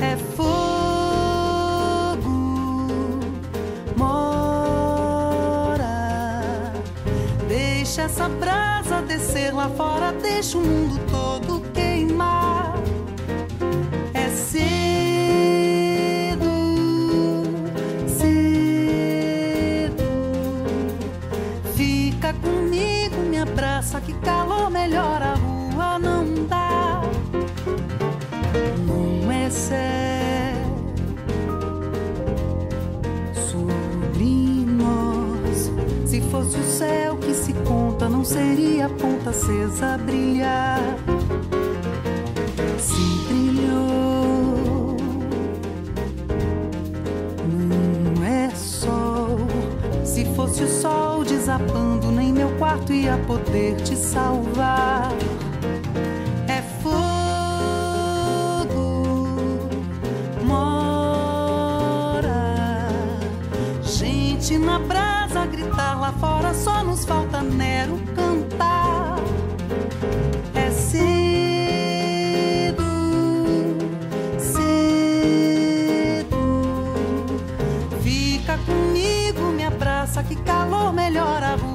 [0.00, 0.50] é fogo,
[3.96, 5.84] mora.
[7.48, 11.41] Deixa essa brasa descer lá fora, deixa o mundo todo
[38.32, 40.80] seria ponta acesa brilhar.
[42.78, 44.96] Se brilhou,
[47.46, 49.38] não é sol.
[50.02, 55.12] Se fosse o sol desabando, nem meu quarto ia poder te salvar.
[56.48, 56.96] É fogo,
[60.46, 61.82] mora.
[63.82, 67.21] Gente na brasa gritar lá fora, só nos falta
[81.12, 81.71] calor melhora a rua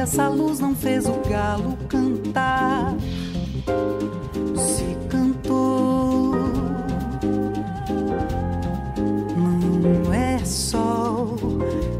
[0.00, 2.94] essa luz não fez o galo cantar.
[4.56, 6.32] Se cantou,
[9.36, 11.36] não é sol.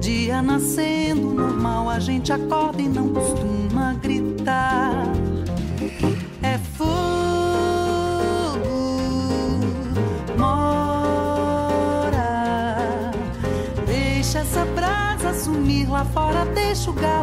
[0.01, 5.05] Dia nascendo, normal a gente acorda e não costuma gritar.
[6.42, 6.88] É fogo,
[10.38, 11.82] mora.
[13.86, 17.19] Deixa essa brasa sumir lá fora, deixa o galo.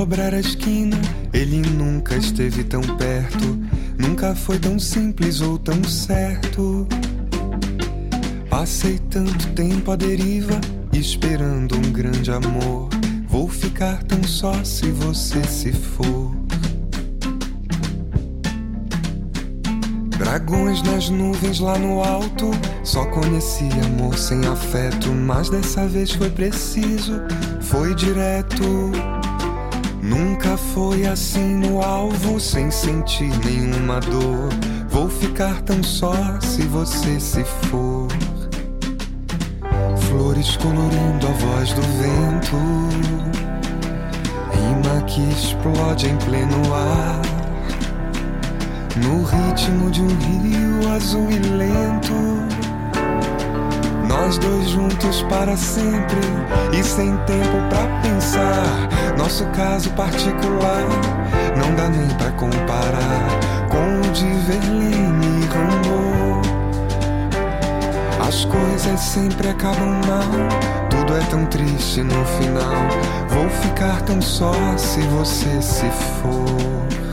[0.00, 0.96] Dobrar a esquina,
[1.30, 3.58] ele nunca esteve tão perto,
[3.98, 6.88] nunca foi tão simples ou tão certo.
[8.48, 10.58] Passei tanto tempo à deriva,
[10.90, 12.88] esperando um grande amor.
[13.28, 16.34] Vou ficar tão só se você se for.
[20.16, 22.50] Dragões nas nuvens lá no alto.
[22.82, 27.20] Só conheci amor sem afeto, mas dessa vez foi preciso,
[27.60, 29.19] foi direto.
[30.42, 34.48] Nunca foi assim no alvo, sem sentir nenhuma dor.
[34.88, 38.08] Vou ficar tão só se você se for.
[40.08, 42.56] Flores colorindo a voz do vento,
[44.50, 47.20] rima que explode em pleno ar.
[48.96, 52.14] No ritmo de um rio azul e lento.
[54.08, 56.20] Nós dois juntos para sempre
[56.72, 58.99] e sem tempo pra pensar.
[59.30, 60.88] Nosso caso particular
[61.56, 63.28] não dá nem pra comparar
[63.68, 66.42] com o de Verlaine e Rambo.
[68.26, 72.88] As coisas sempre acabam mal, tudo é tão triste no final.
[73.28, 75.88] Vou ficar tão só se você se
[76.20, 77.09] for.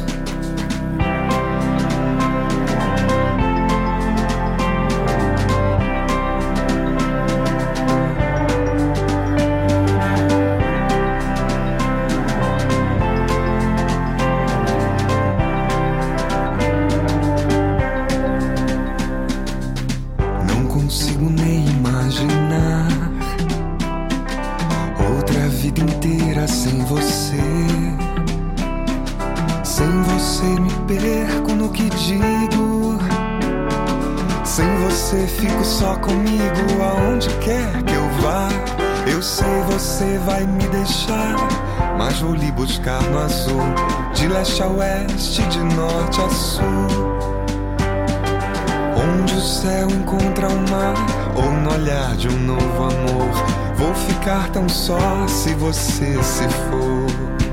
[52.16, 53.76] De um novo amor.
[53.76, 57.47] Vou ficar tão só se você se for.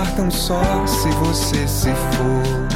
[0.00, 2.70] Ficar tão só se você se for.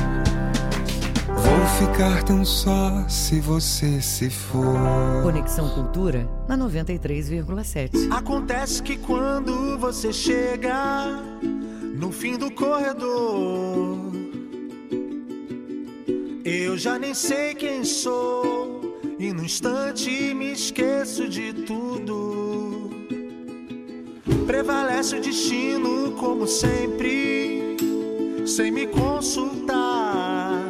[1.35, 5.23] Vou ficar tão só se você se for.
[5.23, 8.11] Conexão Cultura na 93,7.
[8.11, 11.23] Acontece que quando você chega
[11.99, 14.13] no fim do corredor,
[16.45, 22.24] eu já nem sei quem sou e no instante me esqueço de tudo.
[24.47, 27.77] Prevalece o destino como sempre,
[28.47, 30.63] sem me consultar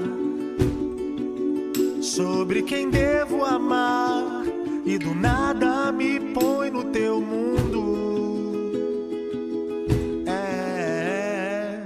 [2.01, 4.45] sobre quem devo amar
[4.85, 7.95] e do nada me põe no teu mundo.
[10.29, 11.81] É,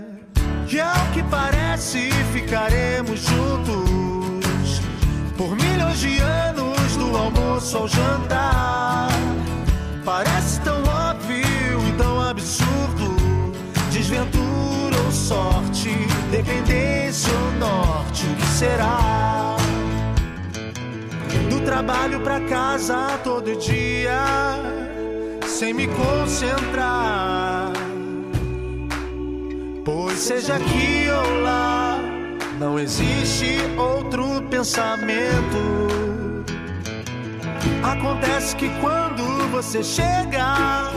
[0.70, 4.82] e ao que parece ficaremos juntos
[5.38, 9.08] por milhões de anos do almoço ao jantar.
[10.04, 10.87] Parece tão
[12.38, 13.16] absurdo,
[13.90, 15.90] desventura ou sorte,
[16.30, 19.56] dependência ou norte, o que será?
[21.50, 24.20] Do trabalho pra casa todo dia,
[25.48, 27.72] sem me concentrar.
[29.84, 31.98] Pois seja aqui ou lá,
[32.60, 35.58] não existe outro pensamento.
[37.82, 40.92] Acontece que quando você chega,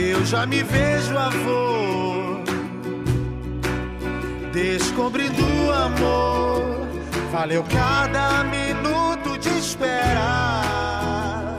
[0.00, 2.40] eu já me vejo avô,
[4.52, 6.88] descobrindo o amor.
[7.30, 11.52] Valeu cada minuto de espera.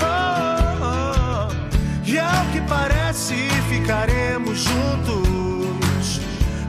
[0.00, 2.10] Oh, oh.
[2.10, 3.34] E ao que parece,
[3.68, 6.20] ficaremos juntos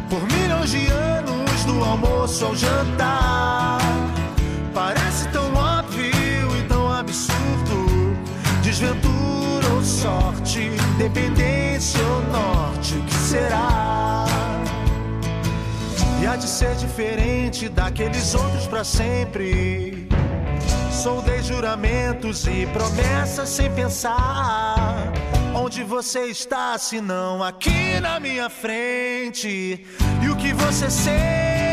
[0.09, 3.84] por milhões de anos, do almoço ao jantar.
[10.05, 14.25] Sorte, dependência ou norte, o que será?
[16.21, 20.07] E há de ser diferente daqueles outros pra sempre.
[20.91, 25.11] Soldei juramentos e promessas sem pensar.
[25.55, 29.85] Onde você está, se não aqui na minha frente?
[30.23, 31.64] E o que você sente?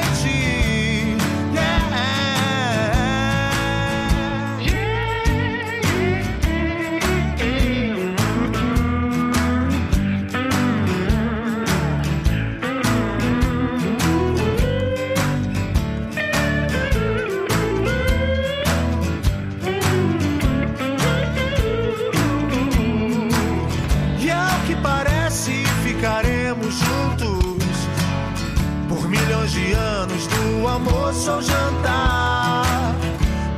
[30.73, 32.95] Almoço ao jantar.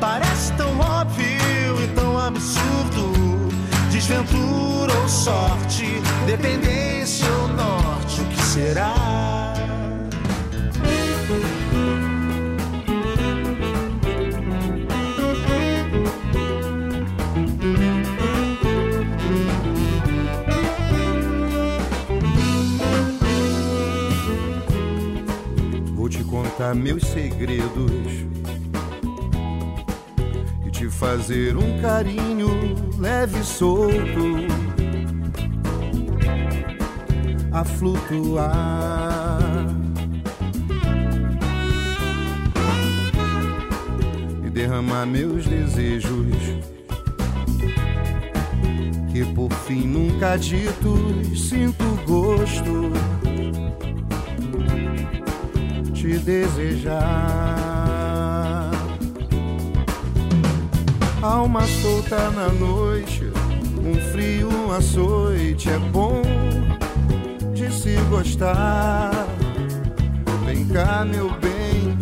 [0.01, 3.49] Parece tão óbvio e tão absurdo,
[3.91, 9.54] desventura ou sorte, dependência ou norte, o que será?
[26.55, 27.91] Contar meus segredos
[30.65, 32.49] e te fazer um carinho
[32.99, 34.47] leve e solto.
[37.51, 39.41] A flutuar.
[44.45, 46.37] E derramar meus desejos.
[49.13, 52.93] Que por fim nunca ditos sinto gosto
[56.05, 57.01] te desejar.
[61.23, 63.25] Alma solta na noite,
[63.83, 66.21] um frio, um açoite é bom
[67.55, 69.13] de se gostar.
[70.45, 71.97] Vem cá, meu bem,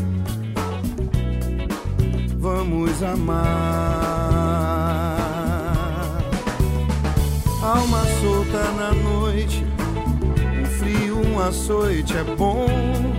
[2.38, 3.52] vamos amar.
[7.62, 9.64] Alma solta na noite,
[10.60, 13.11] um frio, um açoite é bom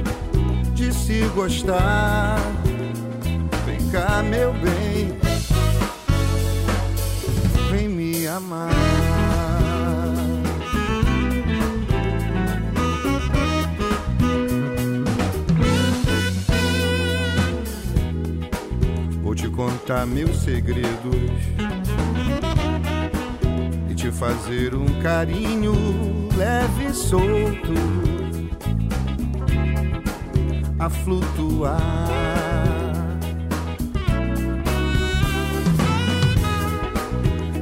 [0.83, 2.37] de se gostar.
[3.65, 5.17] Vem cá, meu bem,
[7.71, 8.69] vem me amar.
[19.21, 21.15] Vou te contar meus segredos
[23.89, 25.73] e te fazer um carinho
[26.35, 28.12] leve e solto
[30.83, 31.79] a flutuar.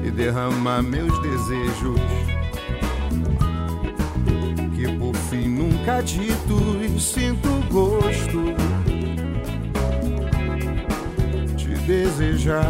[0.04, 2.02] E derramar meus desejos
[4.76, 8.56] que por fim nunca ditos sinto gosto
[11.86, 12.62] beijar.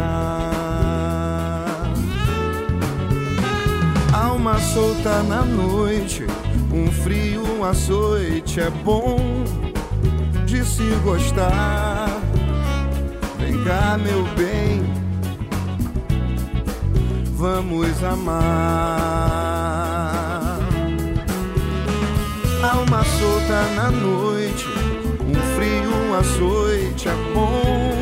[4.12, 6.26] Alma solta na noite,
[6.72, 9.31] um frio, um açoite é bom de
[10.72, 12.08] se gostar.
[13.38, 14.82] Vem cá, meu bem,
[17.36, 18.40] vamos amar.
[22.62, 24.66] Alma solta na noite,
[25.20, 27.92] um frio, açoite é bom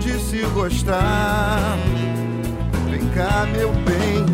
[0.00, 1.78] de se gostar.
[2.90, 4.26] Vem cá, meu bem,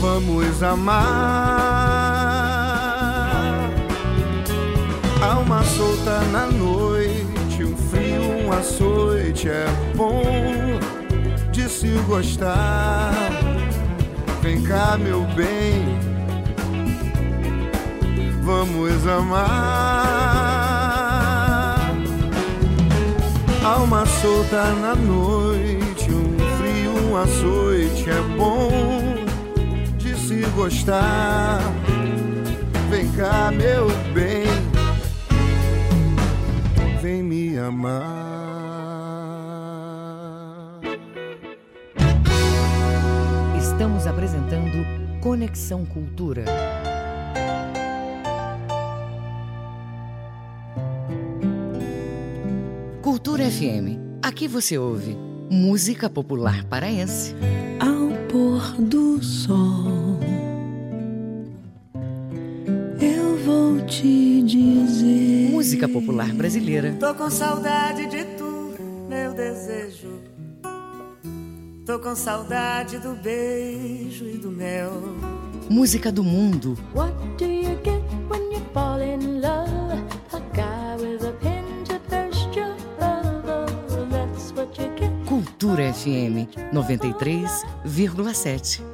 [0.00, 1.85] vamos amar.
[5.46, 10.20] Alma solta na noite, um frio, um açoite é bom
[11.52, 13.12] de se gostar.
[14.42, 16.00] Vem cá, meu bem,
[18.42, 19.46] vamos amar.
[23.62, 28.68] Alma solta na noite, um frio, um açoite é bom
[29.96, 31.60] de se gostar.
[32.90, 34.35] Vem cá, meu bem,
[37.66, 38.04] amar.
[43.58, 44.86] Estamos apresentando
[45.20, 46.44] Conexão Cultura.
[53.02, 53.98] Cultura FM.
[54.22, 55.16] Aqui você ouve
[55.50, 57.34] música popular paraense.
[57.80, 59.95] Ao pôr do sol,
[65.66, 66.92] Música popular brasileira.
[66.92, 68.72] Tô com saudade de tu,
[69.08, 70.20] meu desejo.
[71.84, 74.92] Tô com saudade do beijo e do mel.
[75.68, 76.78] Música do mundo.
[76.94, 78.00] What do you get
[78.30, 80.04] when you fall in love?
[80.32, 84.06] A guy with a pin to thirst your love.
[84.08, 85.10] That's what you get.
[85.26, 88.84] Cultura FM 93,7.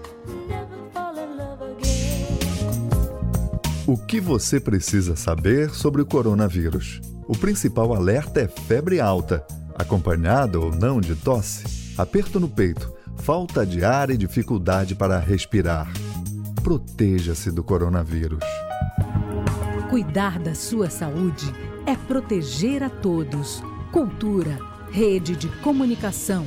[3.84, 7.00] O que você precisa saber sobre o coronavírus?
[7.26, 13.66] O principal alerta é febre alta, acompanhada ou não de tosse, aperto no peito, falta
[13.66, 15.92] de ar e dificuldade para respirar.
[16.62, 18.44] Proteja-se do coronavírus.
[19.90, 21.52] Cuidar da sua saúde
[21.84, 23.64] é proteger a todos.
[23.90, 24.60] Cultura,
[24.92, 26.46] rede de comunicação.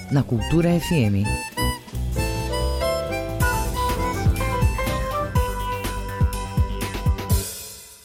[0.11, 1.25] na Cultura FM.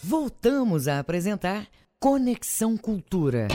[0.02, 1.66] Voltamos a apresentar
[1.98, 3.48] Conexão Cultura.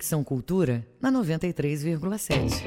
[0.00, 2.64] Conexão Cultura na 93,7.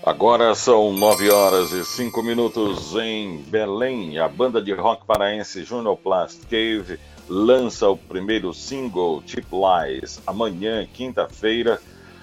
[0.00, 4.20] Agora são nove horas e cinco minutos em Belém.
[4.20, 10.86] A banda de rock paraense Junior Plast Cave lança o primeiro single, Tip Lies, amanhã,
[10.86, 11.80] quinta-feira.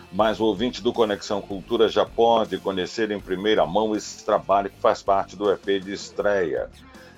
[0.09, 4.79] Mas o ouvinte do Conexão Cultura já pode conhecer em primeira mão esse trabalho que
[4.79, 6.69] faz parte do EP de estreia,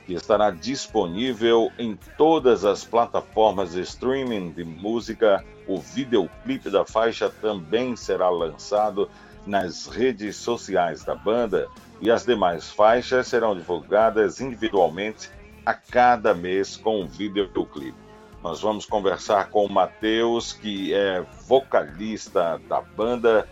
[0.06, 5.44] que estará disponível em todas as plataformas de streaming de música.
[5.68, 9.10] O videoclipe da faixa também será lançado
[9.46, 11.68] nas redes sociais da banda
[12.02, 15.30] e as demais faixas serão divulgadas individualmente
[15.66, 17.98] a cada mês com um videoclipe.
[18.42, 23.48] Nós vamos conversar com o Matheus, que é vocalista da banda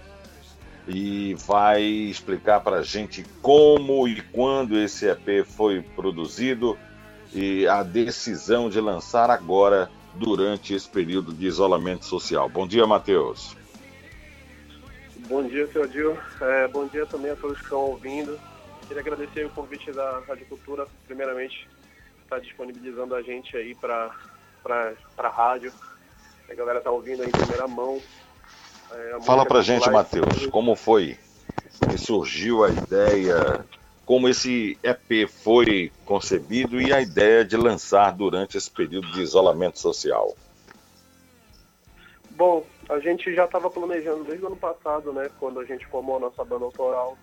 [0.94, 6.78] e vai explicar para a gente como e quando esse EP foi produzido
[7.34, 12.50] e a decisão de lançar agora durante esse período de isolamento social.
[12.50, 13.56] Bom dia, Matheus.
[15.30, 16.18] Bom dia, seu Adil.
[16.42, 18.38] É, bom dia também a todos que estão ouvindo.
[18.88, 21.70] Queria agradecer o convite da Rádio Cultura, primeiramente,
[22.24, 24.12] está disponibilizando a gente aí para
[24.66, 25.72] a rádio.
[26.50, 28.02] A galera está ouvindo em primeira mão.
[29.24, 31.18] Fala para gente, Matheus, como foi
[31.90, 33.66] que surgiu a ideia,
[34.06, 39.80] como esse EP foi concebido e a ideia de lançar durante esse período de isolamento
[39.80, 40.36] social?
[42.32, 45.30] Bom, a gente já estava planejando desde o ano passado, né?
[45.40, 47.18] Quando a gente formou a nossa banda autoral.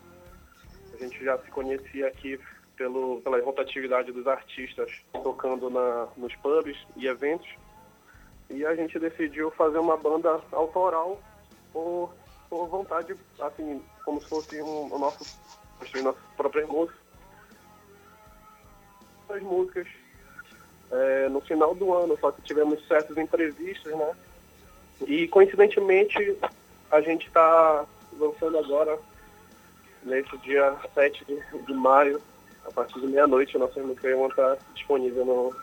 [0.95, 2.41] A gente já se conhecia aqui
[2.77, 7.49] pelo, pela rotatividade dos artistas tocando na, nos pubs e eventos.
[8.49, 11.21] E a gente decidiu fazer uma banda autoral
[11.73, 12.14] por,
[12.49, 15.25] por vontade, assim, como se fosse um, o nosso,
[15.79, 17.01] construir nossas próprias músicas.
[19.29, 19.87] As músicas
[20.91, 24.12] é, no final do ano, só que tivemos certos imprevistos, né?
[25.07, 26.37] E coincidentemente
[26.91, 27.85] a gente está
[28.19, 28.99] lançando agora,
[30.03, 32.21] nesse dia 7 de, de maio,
[32.64, 35.57] a partir de meia-noite, a nossa música vão estar disponível no,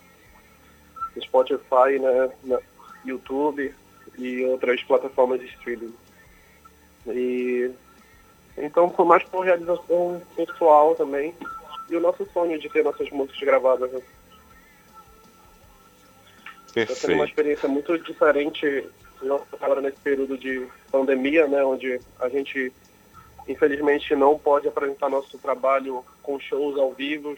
[1.15, 2.61] no Spotify, né, no
[3.03, 3.73] YouTube
[4.17, 5.93] e outras plataformas de streaming.
[7.07, 7.71] E
[8.57, 11.33] então foi mais por realização pessoal também
[11.89, 13.91] e o nosso sonho de ter nossas músicas gravadas.
[13.91, 14.01] Né?
[16.73, 17.07] Perfeito.
[17.07, 18.87] Tá uma experiência muito diferente
[19.61, 22.71] agora nesse período de pandemia, né, onde a gente
[23.47, 27.37] infelizmente não pode apresentar nosso trabalho com shows ao vivo,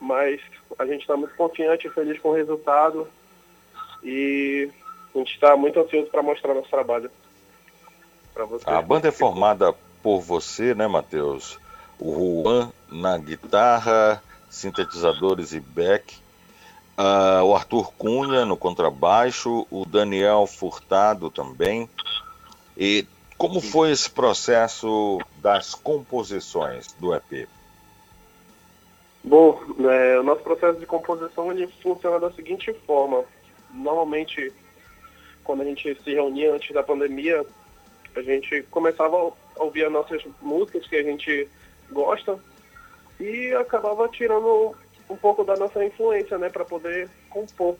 [0.00, 0.40] mas
[0.78, 3.08] a gente está muito confiante e feliz com o resultado
[4.02, 4.68] e
[5.16, 7.10] a gente está muito ansioso para mostrar nosso trabalho
[8.34, 8.66] para vocês.
[8.66, 11.58] A banda é formada por você, né, Matheus?
[11.98, 16.14] O Juan na guitarra, sintetizadores e back,
[16.96, 21.86] Uh, o Arthur Cunha no contrabaixo, o Daniel Furtado também.
[22.74, 23.06] E
[23.36, 27.46] como foi esse processo das composições do EP?
[29.22, 29.60] Bom,
[29.90, 33.24] é, o nosso processo de composição ele funciona da seguinte forma.
[33.74, 34.50] Normalmente,
[35.46, 37.46] quando a gente se reunia antes da pandemia,
[38.16, 41.48] a gente começava a ouvir as nossas músicas que a gente
[41.90, 42.38] gosta
[43.20, 44.74] e acabava tirando
[45.08, 47.76] um pouco da nossa influência, né, para poder compor.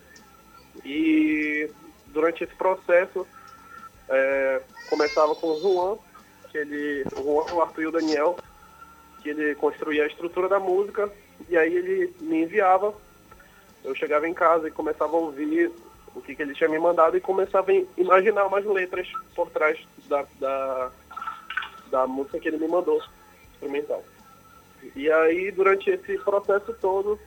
[0.84, 1.68] E
[2.06, 3.26] durante esse processo,
[4.08, 5.98] é, começava com o Juan,
[6.50, 8.36] que ele, o Juan, o Arthur e o Daniel,
[9.22, 11.10] que ele construía a estrutura da música,
[11.48, 12.94] e aí ele me enviava.
[13.82, 15.72] Eu chegava em casa e começava a ouvir
[16.16, 19.78] o que, que ele tinha me mandado e começava a imaginar umas letras por trás
[20.08, 20.90] da, da,
[21.90, 23.00] da música que ele me mandou,
[23.52, 24.02] instrumental.
[24.94, 27.20] E aí, durante esse processo todo,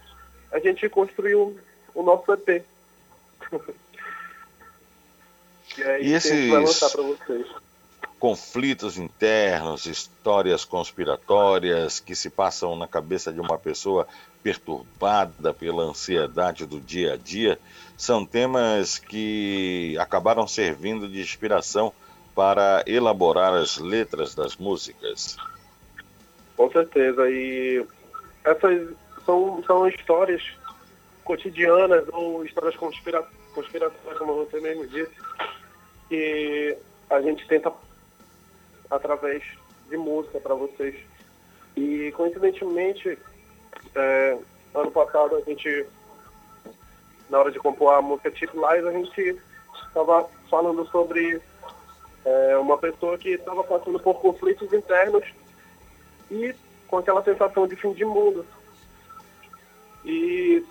[0.52, 1.56] a gente construiu
[1.94, 2.66] o nosso EP.
[5.78, 7.46] e aí, e esses vai lançar para vocês.
[8.18, 14.08] conflitos internos, histórias conspiratórias que se passam na cabeça de uma pessoa
[14.42, 17.60] perturbada pela ansiedade do dia a dia,
[18.00, 21.92] são temas que acabaram servindo de inspiração
[22.34, 25.36] para elaborar as letras das músicas.
[26.56, 27.30] Com certeza.
[27.30, 27.86] E
[28.46, 28.88] essas
[29.26, 30.42] são, são histórias
[31.26, 33.22] cotidianas ou histórias conspira
[33.54, 35.12] conspiratórias, como você mesmo disse,
[36.08, 36.78] que
[37.10, 37.70] a gente tenta
[38.90, 39.44] através
[39.90, 40.96] de música para vocês.
[41.76, 43.20] E coincidentemente,
[43.94, 44.38] é,
[44.74, 45.86] ano passado a gente,
[47.30, 49.40] na hora de compor a música Tip Lies, a gente
[49.88, 51.42] estava falando sobre
[52.26, 55.24] é, uma pessoa que estava passando por conflitos internos
[56.32, 56.54] e
[56.88, 58.46] com aquela sensação de fim de mundo.
[60.04, 60.64] E,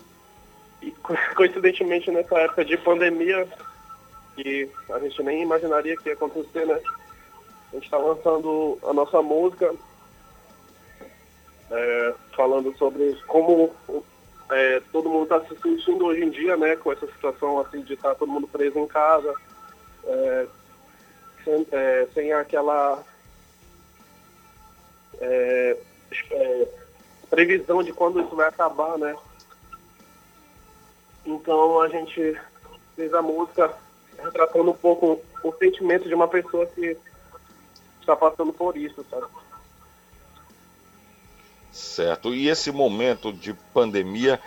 [0.81, 0.91] e
[1.35, 3.47] coincidentemente nessa época de pandemia,
[4.35, 6.79] que a gente nem imaginaria que ia acontecer, né?
[7.71, 9.73] A gente está lançando a nossa música,
[11.71, 13.71] é, falando sobre como
[14.51, 16.75] é, todo mundo está se sentindo hoje em dia, né?
[16.75, 19.33] Com essa situação assim de estar tá todo mundo preso em casa,
[20.05, 20.47] é,
[21.43, 23.03] sem, é, sem aquela
[25.19, 25.77] é,
[26.31, 26.67] é,
[27.29, 29.15] previsão de quando isso vai acabar, né?
[31.25, 32.39] Então a gente
[32.95, 33.71] fez a música
[34.17, 36.97] retratando um pouco o sentimento de uma pessoa que
[37.99, 39.27] está passando por isso, sabe?
[41.71, 42.33] Certo.
[42.33, 44.39] E esse momento de pandemia,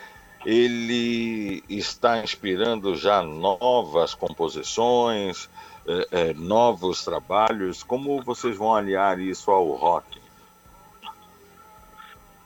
[0.45, 5.49] ele está inspirando já novas composições,
[5.87, 7.83] eh, eh, novos trabalhos.
[7.83, 10.21] Como vocês vão aliar isso ao rock?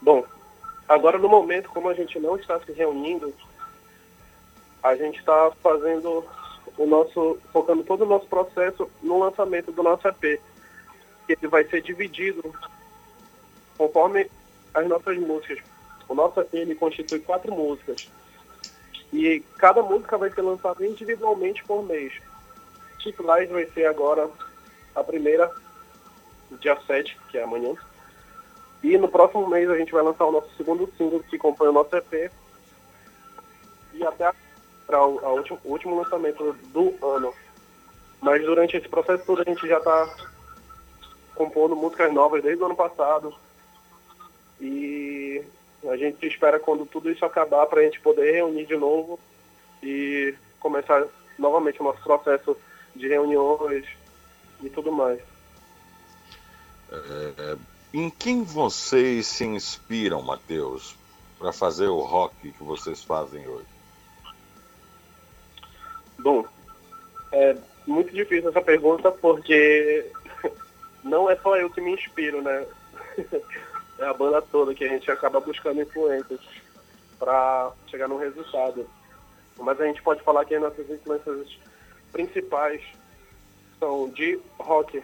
[0.00, 0.24] Bom,
[0.88, 3.32] agora no momento, como a gente não está se reunindo,
[4.82, 6.24] a gente está fazendo
[6.76, 10.40] o nosso, focando todo o nosso processo no lançamento do nosso EP.
[11.28, 12.54] Ele vai ser dividido
[13.76, 14.30] conforme
[14.76, 15.58] as nossas músicas.
[16.06, 18.08] O nosso ele constitui quatro músicas.
[19.12, 22.12] E cada música vai ser lançada individualmente por mês.
[22.98, 24.28] Chip Live vai ser agora
[24.94, 25.50] a primeira,
[26.60, 27.74] dia 7, que é amanhã.
[28.82, 31.72] E no próximo mês a gente vai lançar o nosso segundo single que compõe o
[31.72, 32.30] nosso EP.
[33.94, 34.30] E até
[34.86, 35.20] para o
[35.64, 37.32] último lançamento do ano.
[38.20, 40.14] Mas durante esse processo todo a gente já está
[41.34, 43.34] compondo músicas novas desde o ano passado.
[44.60, 45.42] E
[45.88, 49.18] a gente espera quando tudo isso acabar para a gente poder reunir de novo
[49.82, 51.06] e começar
[51.38, 52.56] novamente o nosso processo
[52.94, 53.86] de reuniões
[54.62, 55.20] e tudo mais.
[56.90, 57.56] É,
[57.92, 60.96] em quem vocês se inspiram, Matheus,
[61.38, 63.66] para fazer o rock que vocês fazem hoje?
[66.18, 66.44] Bom,
[67.32, 67.56] é
[67.86, 70.10] muito difícil essa pergunta porque
[71.04, 72.66] não é só eu que me inspiro, né?
[73.98, 76.40] É a banda toda que a gente acaba buscando influências
[77.18, 78.88] para chegar num resultado.
[79.58, 81.58] Mas a gente pode falar que as nossas influências
[82.12, 82.82] principais
[83.78, 85.02] são de rock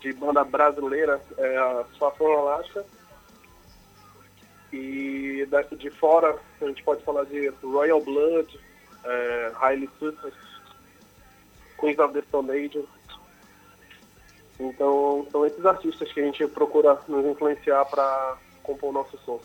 [0.00, 2.84] de banda brasileira é a Suação Alaska.
[4.72, 8.58] E daqui de fora a gente pode falar de Royal Blood,
[9.04, 10.36] é, Highly Suspect,
[11.78, 12.84] Queens of the Stone Age.
[14.62, 19.40] Então são esses artistas que a gente procura nos influenciar para compor o nosso som.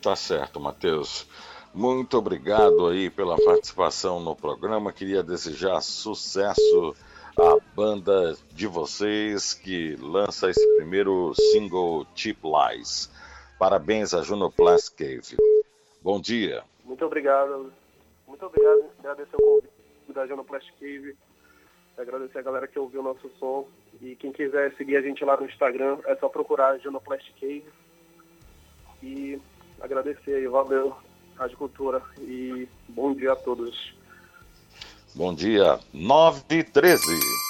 [0.00, 1.26] Tá certo, Matheus.
[1.74, 4.92] Muito obrigado aí pela participação no programa.
[4.92, 6.94] Queria desejar sucesso
[7.36, 13.10] a banda de vocês que lança esse primeiro single Cheap Lies.
[13.58, 15.36] Parabéns a Juno Blast Cave.
[16.00, 16.62] Bom dia.
[16.84, 17.72] Muito obrigado.
[18.26, 18.84] Muito obrigado.
[19.00, 19.68] Agradecer o convite
[20.14, 21.16] da Juno Blast Cave.
[21.98, 23.66] Agradecer a galera que ouviu o nosso som.
[24.00, 27.64] E quem quiser seguir a gente lá no Instagram, é só procurar Junoplast Cave.
[29.02, 29.40] E
[29.80, 30.96] agradecer aí, valeu,
[31.36, 32.00] Rádio Cultura.
[32.20, 33.94] E bom dia a todos.
[35.14, 37.47] Bom dia, 9 e 13.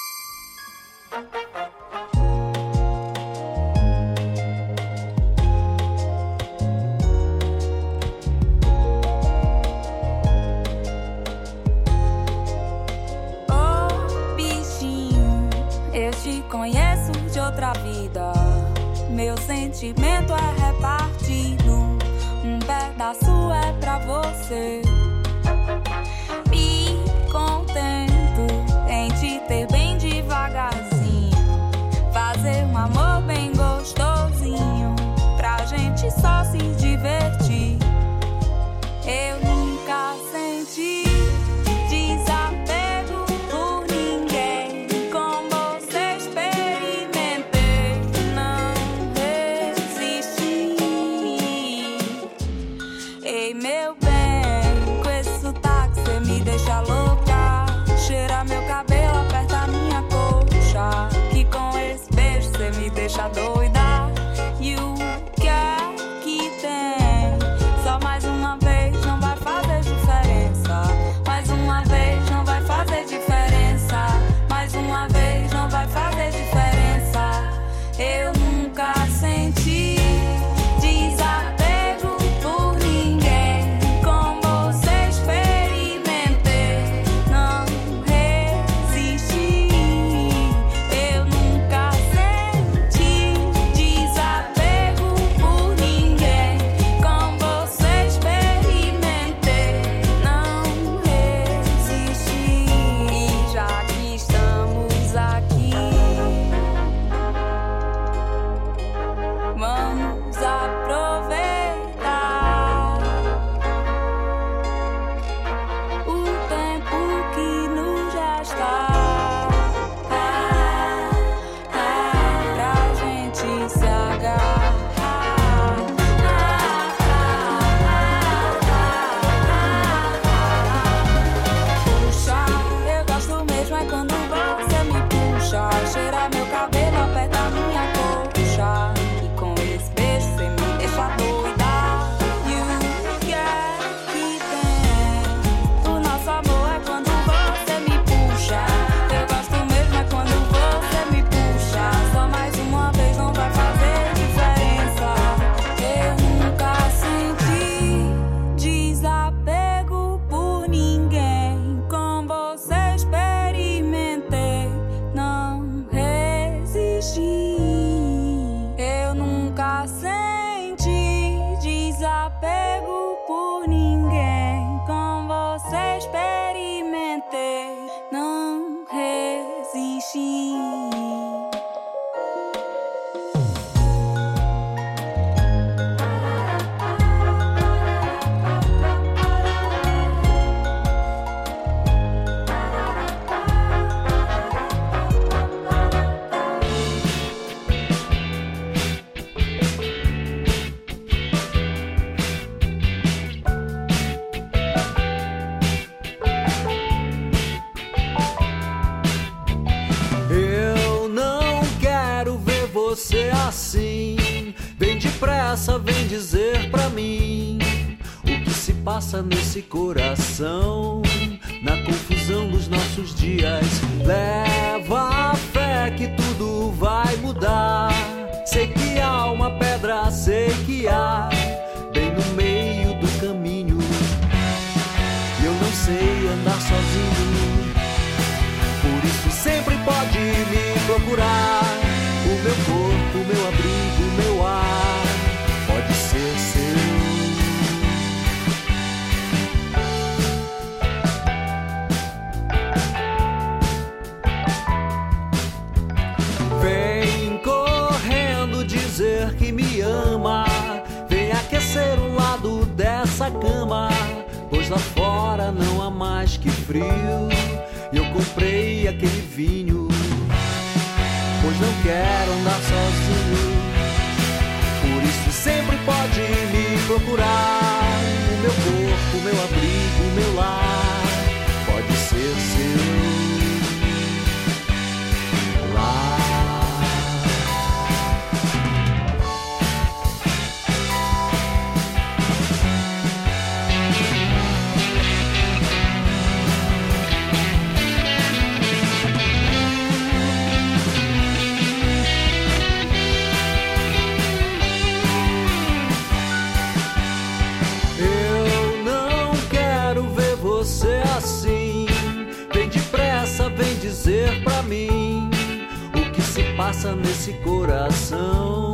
[317.29, 318.73] esse coração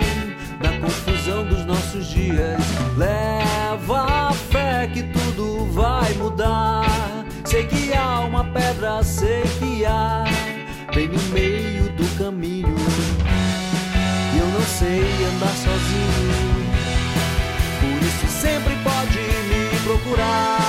[0.61, 2.61] na confusão dos nossos dias.
[2.98, 7.26] Leva a fé que tudo vai mudar.
[7.44, 10.23] Sei que há uma pedra, sei que há
[10.94, 12.76] bem no meio do caminho.
[14.34, 16.56] E eu não sei andar sozinho.
[17.82, 20.60] Por isso sempre pode me procurar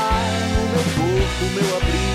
[0.54, 2.05] no meu corpo, meu abrigo.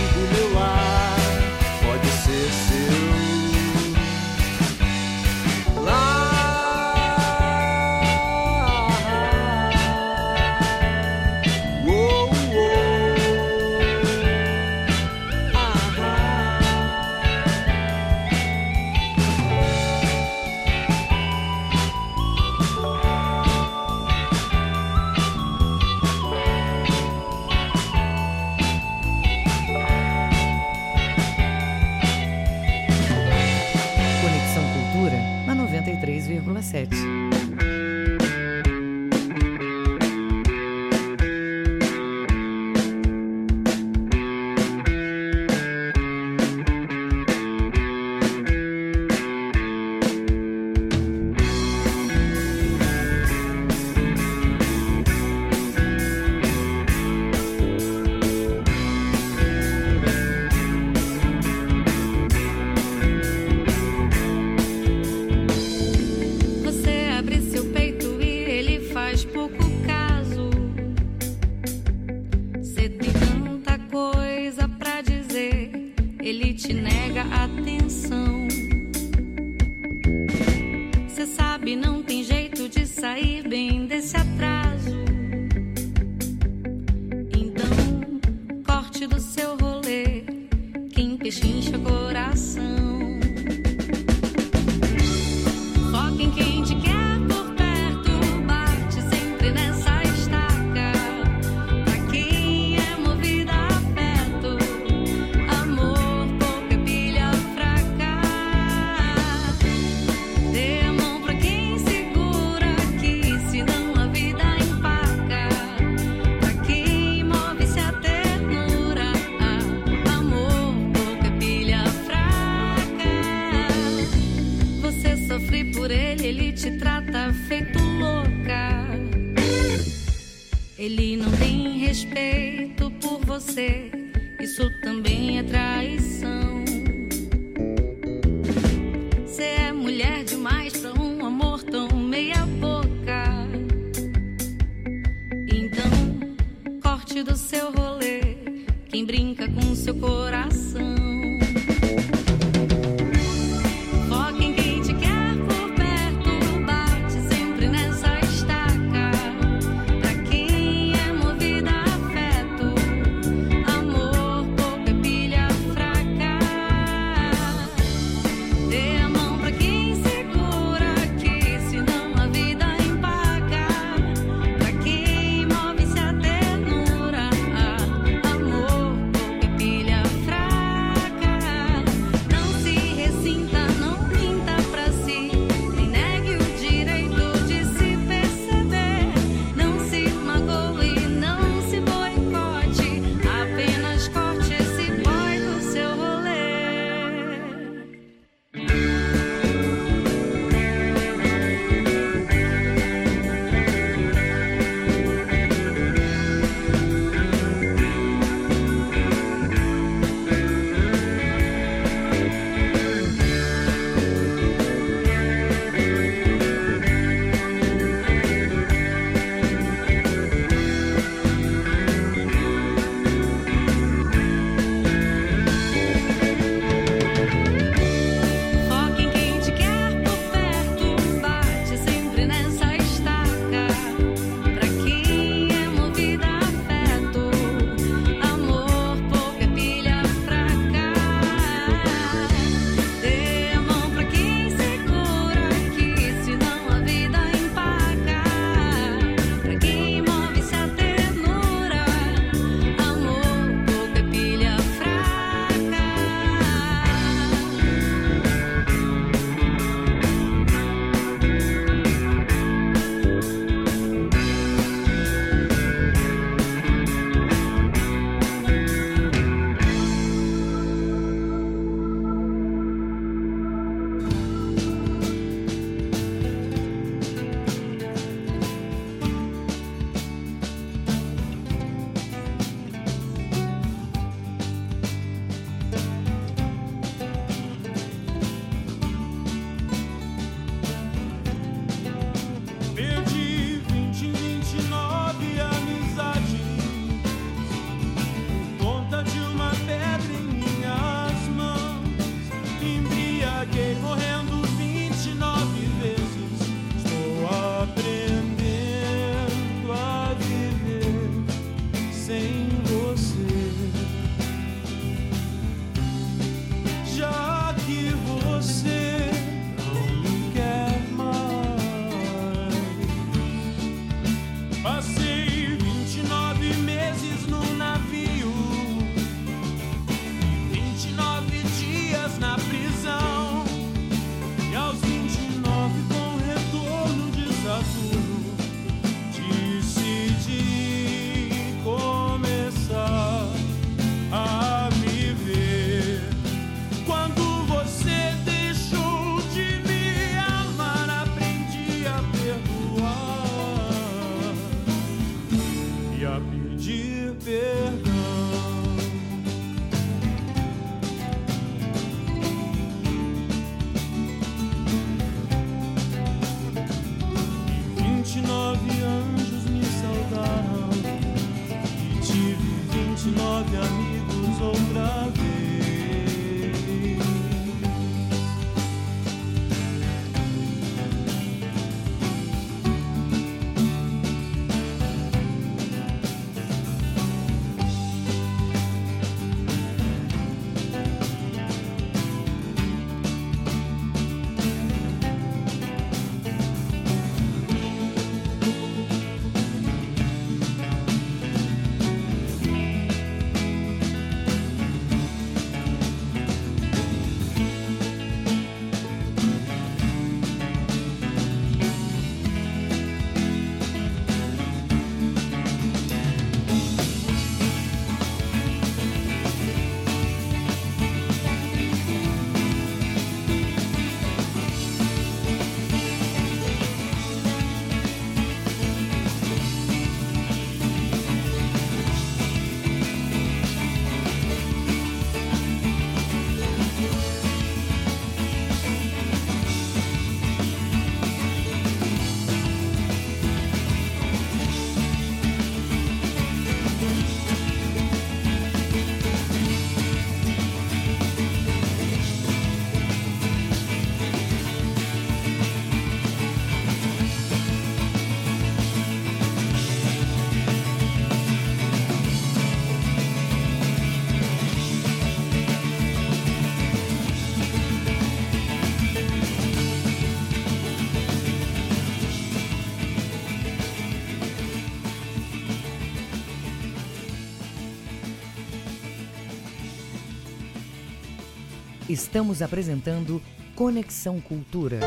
[481.91, 483.22] Estamos apresentando
[483.53, 484.80] Conexão Cultura.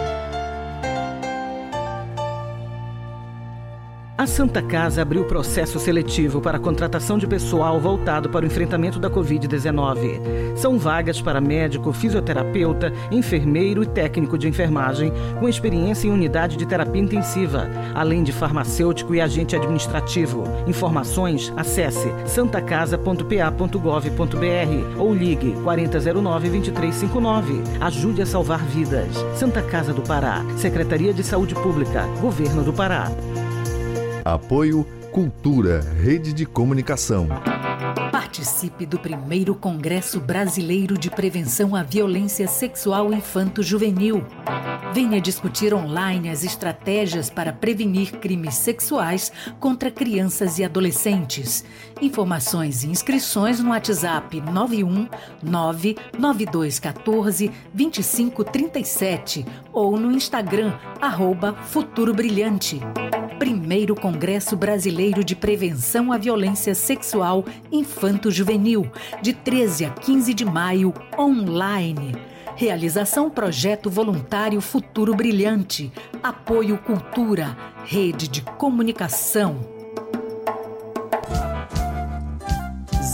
[4.25, 8.99] A Santa Casa abriu processo seletivo para a contratação de pessoal voltado para o enfrentamento
[8.99, 10.57] da Covid-19.
[10.57, 16.65] São vagas para médico, fisioterapeuta, enfermeiro e técnico de enfermagem com experiência em unidade de
[16.65, 20.45] terapia intensiva, além de farmacêutico e agente administrativo.
[20.67, 27.63] Informações, acesse santacasa.pa.gov.br ou ligue 4009-2359.
[27.79, 29.23] Ajude a salvar vidas.
[29.35, 33.13] Santa Casa do Pará, Secretaria de Saúde Pública, Governo do Pará.
[34.25, 37.29] Apoio Cultura, Rede de Comunicação.
[38.11, 44.25] Participe do primeiro Congresso Brasileiro de Prevenção à Violência Sexual Infanto-Juvenil.
[44.95, 49.31] Venha discutir online as estratégias para prevenir crimes sexuais
[49.61, 51.63] contra crianças e adolescentes.
[52.01, 55.07] Informações e inscrições no WhatsApp 91
[55.43, 62.81] 99214 2537 ou no Instagram arroba Futuro Brilhante.
[63.39, 68.91] Primeiro Congresso Brasileiro de Prevenção à Violência Sexual Infanto-Juvenil,
[69.21, 72.15] de 13 a 15 de maio, online.
[72.57, 75.93] Realização Projeto Voluntário Futuro Brilhante.
[76.23, 79.75] Apoio Cultura, Rede de Comunicação.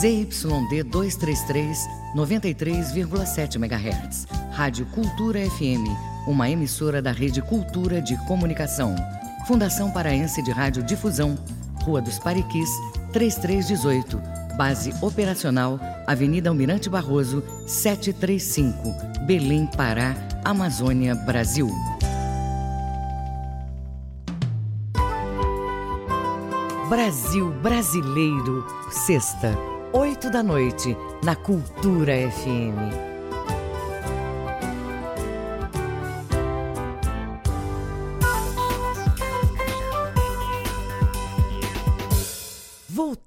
[0.01, 1.79] ZYD 233,
[2.15, 4.27] 93,7 MHz.
[4.53, 5.85] Rádio Cultura FM,
[6.27, 8.95] uma emissora da Rede Cultura de Comunicação.
[9.51, 11.37] Fundação Paraense de Rádio Difusão,
[11.83, 12.71] Rua dos Pariquis,
[13.13, 14.23] 3318.
[14.57, 20.15] Base operacional, Avenida Almirante Barroso, 735, Belém, Pará,
[20.45, 21.69] Amazônia, Brasil.
[26.89, 29.59] Brasil Brasileiro, sexta,
[29.93, 33.10] 8 da noite, na Cultura FM.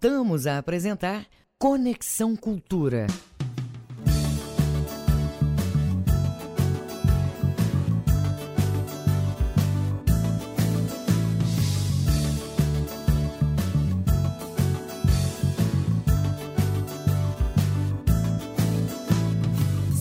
[0.04, 1.26] Voltamos a apresentar
[1.58, 3.08] Conexão Cultura.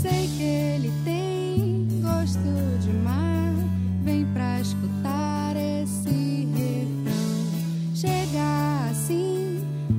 [0.02, 0.26] Sei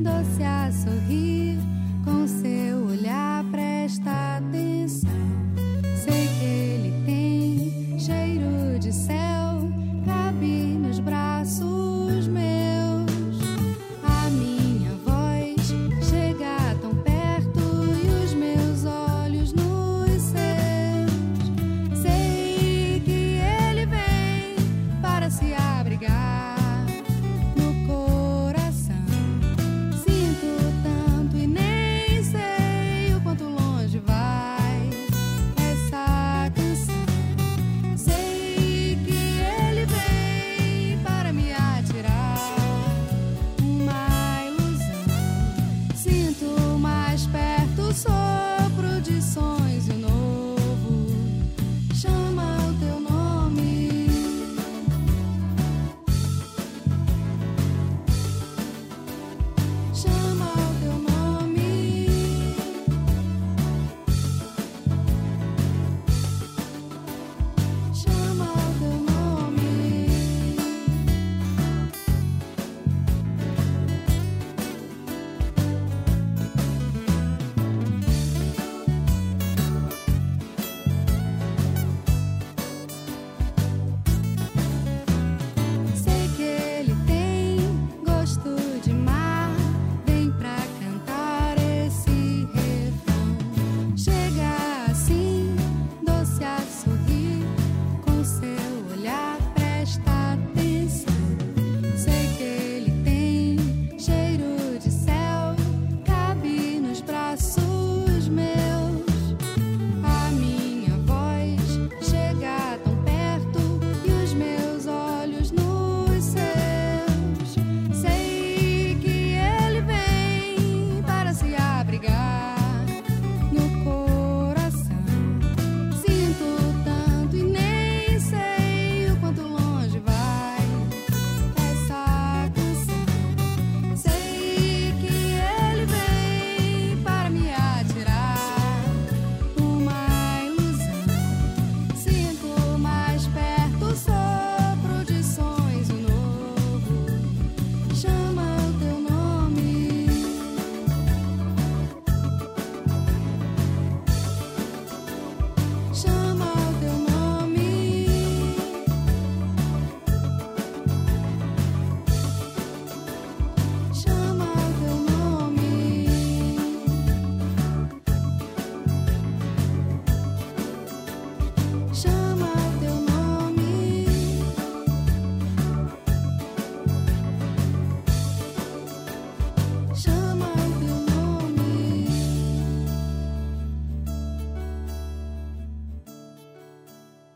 [0.03, 1.57] doce a sorrir.
[2.03, 4.32] Com seu olhar, presta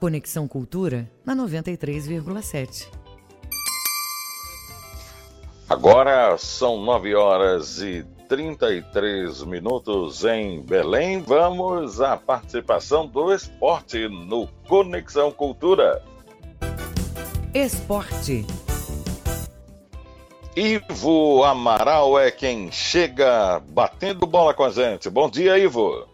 [0.08, 2.88] Conexão Cultura na 93,7.
[5.70, 11.22] Agora são 9 horas e 33 minutos em Belém.
[11.22, 16.02] Vamos à participação do esporte no Conexão Cultura.
[17.54, 18.46] Esporte.
[20.56, 25.10] Ivo Amaral é quem chega batendo bola com a gente.
[25.10, 26.08] Bom dia, Ivo.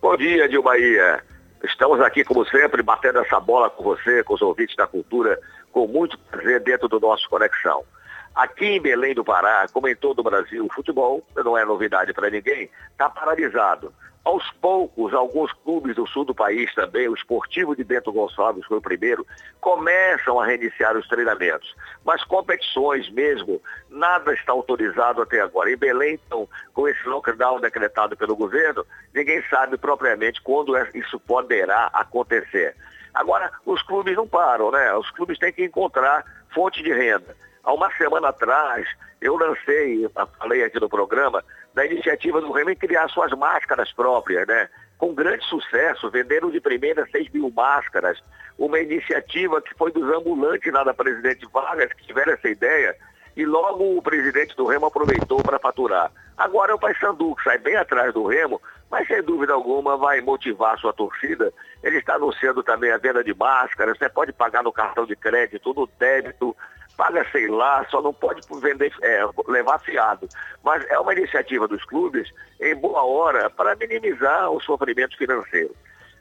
[0.00, 1.33] Bom dia, Dil Bahia.
[1.64, 5.40] Estamos aqui, como sempre, batendo essa bola com você, com os ouvintes da cultura,
[5.72, 7.82] com muito prazer dentro do nosso Conexão.
[8.34, 12.12] Aqui em Belém do Pará, como em todo o Brasil, o futebol, não é novidade
[12.12, 13.94] para ninguém, está paralisado.
[14.24, 18.78] Aos poucos, alguns clubes do sul do país também, o Esportivo de Bento Gonçalves foi
[18.78, 19.26] o primeiro,
[19.60, 21.74] começam a reiniciar os treinamentos.
[22.02, 23.60] Mas competições mesmo,
[23.90, 25.70] nada está autorizado até agora.
[25.70, 31.20] Em Belém, então, com esse lockdown decretado pelo governo, ninguém sabe propriamente quando é- isso
[31.20, 32.74] poderá acontecer.
[33.12, 34.94] Agora, os clubes não param, né?
[34.94, 36.24] Os clubes têm que encontrar
[36.54, 37.36] fonte de renda.
[37.62, 38.88] Há uma semana atrás,
[39.20, 41.44] eu lancei, falei aqui no programa,
[41.74, 44.68] da iniciativa do Remo em criar suas máscaras próprias, né?
[44.96, 48.22] Com grande sucesso, venderam de primeira 6 mil máscaras.
[48.56, 52.96] Uma iniciativa que foi dos ambulantes lá da Presidente Vargas, que tiveram essa ideia,
[53.36, 56.12] e logo o presidente do Remo aproveitou para faturar.
[56.36, 60.20] Agora é o Paysandu, que sai bem atrás do Remo, mas sem dúvida alguma vai
[60.20, 61.52] motivar a sua torcida.
[61.82, 65.74] Ele está anunciando também a venda de máscaras, você pode pagar no cartão de crédito,
[65.74, 66.56] no débito,
[66.96, 70.28] paga sei lá, só não pode vender, é, levar fiado.
[70.62, 72.28] Mas é uma iniciativa dos clubes
[72.60, 75.74] em boa hora para minimizar o sofrimento financeiro.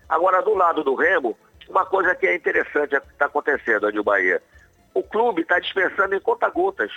[0.10, 1.38] Agora, do lado do Remo,
[1.70, 4.42] uma coisa que é interessante está acontecendo, Adil Bahia.
[4.94, 6.92] O clube está dispensando em conta-gotas.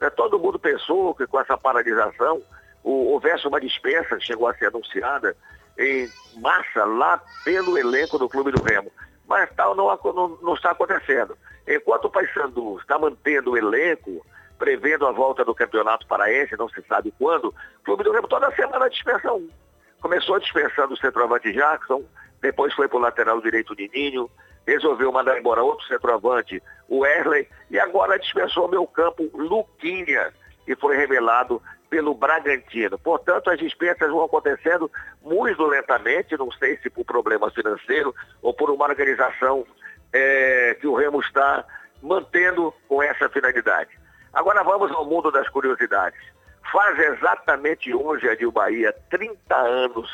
[0.00, 0.10] Né?
[0.10, 2.42] Todo mundo pensou que com essa paralisação
[2.82, 5.36] o- houvesse uma dispensa, chegou a ser anunciada,
[5.78, 6.08] em
[6.40, 8.90] massa lá pelo elenco do clube do Remo.
[9.26, 11.36] Mas tal não, não- não está acontecendo.
[11.66, 14.24] Enquanto o Paysandu está mantendo o elenco,
[14.58, 17.54] prevendo a volta do Campeonato Paraense, não se sabe quando, o
[17.84, 19.48] Clube do Remo toda semana dispensa um.
[20.00, 22.04] Começou dispensando o centroavante Jackson,
[22.40, 24.30] depois foi para o lateral direito Nininho,
[24.66, 30.32] resolveu mandar embora outro centroavante, o Wesley, e agora dispensou meu campo Luquinha,
[30.64, 32.98] que foi revelado pelo Bragantino.
[32.98, 34.90] Portanto, as dispensas vão acontecendo
[35.22, 39.66] muito lentamente, não sei se por problema financeiro ou por uma organização
[40.12, 41.64] eh, que o Remo está
[42.02, 43.90] mantendo com essa finalidade.
[44.32, 46.20] Agora vamos ao mundo das curiosidades.
[46.72, 50.08] Faz exatamente hoje, Adil Bahia, 30 anos,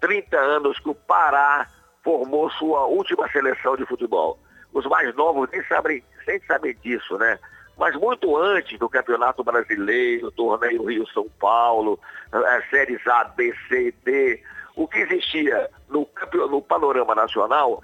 [0.00, 1.66] 30 anos que o Pará
[2.02, 4.38] formou sua última seleção de futebol.
[4.72, 7.38] Os mais novos nem sabem, nem sabem disso, né?
[7.76, 11.98] Mas muito antes do Campeonato Brasileiro, torneio Rio-São Paulo,
[12.32, 14.42] as séries A, B, C e D,
[14.76, 16.08] o que existia no,
[16.50, 17.82] no panorama nacional,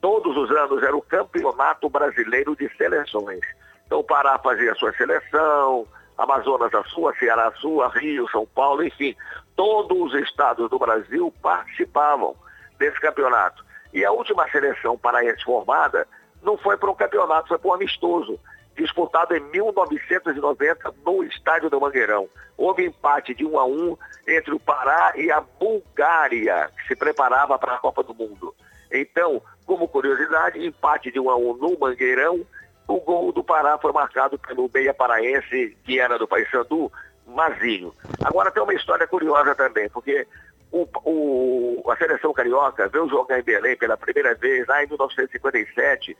[0.00, 3.40] todos os anos era o Campeonato Brasileiro de Seleções.
[3.86, 5.86] Então o Pará fazia a sua seleção,
[6.16, 9.16] Amazonas a sua, Ceará a sua, Rio, São Paulo, enfim,
[9.56, 12.36] todos os estados do Brasil participavam
[12.78, 13.64] desse campeonato.
[13.92, 16.06] E a última seleção paraense formada
[16.42, 18.38] não foi para um campeonato, foi para um amistoso,
[18.76, 22.28] disputado em 1990 no estádio do Mangueirão.
[22.56, 23.96] Houve empate de 1 a 1
[24.28, 28.54] entre o Pará e a Bulgária, que se preparava para a Copa do Mundo.
[28.92, 32.44] Então, como curiosidade, empate de 1 a 1 no Mangueirão,
[32.88, 36.90] o gol do Pará foi marcado pelo meia paraense, que era do Paysandu,
[37.24, 37.94] Mazinho.
[38.24, 40.26] Agora tem uma história curiosa também, porque
[40.72, 46.16] o, o- a seleção carioca veio jogar em Belém pela primeira vez lá em 1957,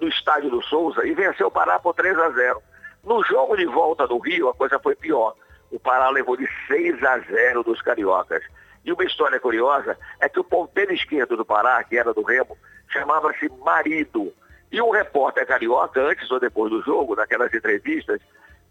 [0.00, 2.62] no estádio do Souza, e venceu o Pará por 3 a 0.
[3.04, 5.34] No jogo de volta do Rio, a coisa foi pior.
[5.70, 8.42] O Pará levou de 6 a 0 dos cariocas.
[8.82, 12.56] E uma história curiosa é que o ponteiro esquerdo do Pará, que era do Remo,
[12.88, 14.32] chamava-se Marido.
[14.70, 18.20] E um repórter carioca, antes ou depois do jogo, naquelas entrevistas,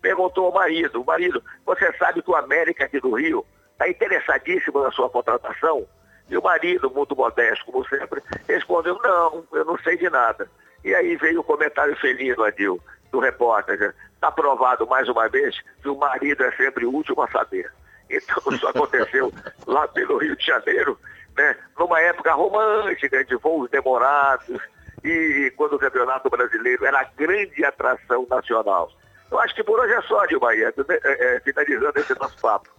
[0.01, 4.91] perguntou ao marido, marido, você sabe que o América aqui do Rio está interessadíssimo na
[4.91, 5.87] sua contratação?
[6.29, 10.49] E o marido, muito modesto, como sempre, respondeu, não, eu não sei de nada.
[10.83, 12.79] E aí veio o comentário felino, Adil,
[13.11, 13.95] do repórter.
[14.13, 17.71] Está provado mais uma vez que o marido é sempre o último a saber.
[18.09, 19.33] Então isso aconteceu
[19.65, 20.99] lá pelo Rio de Janeiro,
[21.37, 21.55] né?
[21.77, 24.59] numa época romântica, de voos demorados,
[25.03, 28.91] e quando o Campeonato Brasileiro era a grande atração nacional.
[29.29, 32.69] Eu acho que por hoje é só, Adil Bahia, é, é, finalizando esse nosso papo.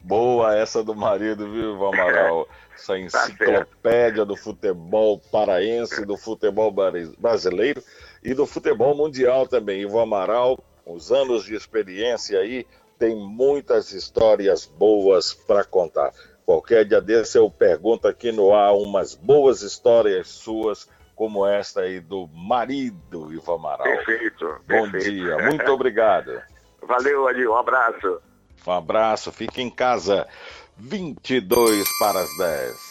[0.00, 2.48] Boa essa do marido, viu, Ivo Amaral?
[2.74, 6.72] Essa Tá enciclopédia do futebol paraense, do futebol
[7.18, 7.82] brasileiro
[8.24, 9.82] e do futebol mundial também.
[9.82, 12.66] Ivo Amaral, os anos de experiência aí,
[12.98, 16.12] tem muitas histórias boas para contar.
[16.50, 22.00] Qualquer dia desse eu pergunto aqui no ar umas boas histórias suas, como esta aí
[22.00, 23.84] do marido Ivan Amaral.
[23.84, 24.56] Perfeito.
[24.66, 25.10] Bom perfeito.
[25.12, 26.42] dia, muito obrigado.
[26.82, 28.20] Valeu, Ali, um abraço.
[28.66, 30.26] Um abraço, fique em casa.
[30.76, 32.89] 22 para as 10.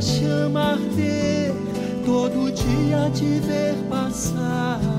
[0.00, 1.52] chama arder,
[2.04, 4.97] todo dia te ver passar.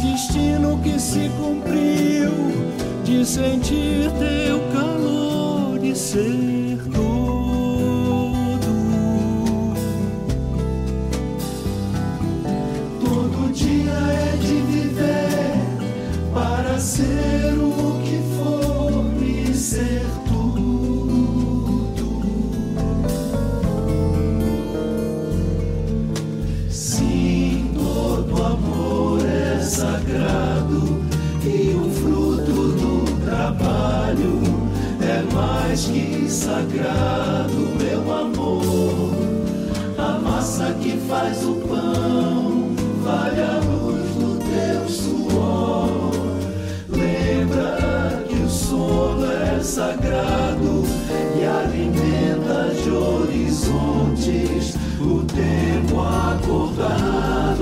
[0.00, 2.30] destino que se cumpriu
[3.04, 6.69] de sentir teu calor e ser.
[36.60, 39.14] sagrado, meu amor.
[39.96, 46.12] A massa que faz o pão vale a luz do teu suor.
[46.88, 50.84] Lembra que o sono é sagrado
[51.38, 57.59] e alimenta de horizontes o tempo acordado.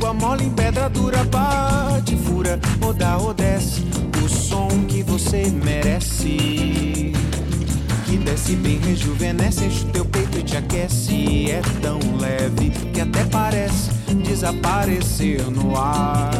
[0.00, 3.84] Água mole em pedra dura, bate, fura, ou dá ou desce.
[4.24, 7.12] O som que você merece.
[8.06, 11.50] Que desce bem, rejuvenesce, enche o teu peito e te aquece.
[11.50, 13.90] É tão leve que até parece
[14.24, 16.30] desaparecer no ar.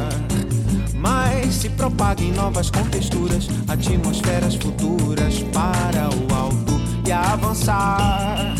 [0.94, 8.54] Mas se propaga em novas contexturas, atmosferas futuras para o alto e avançar.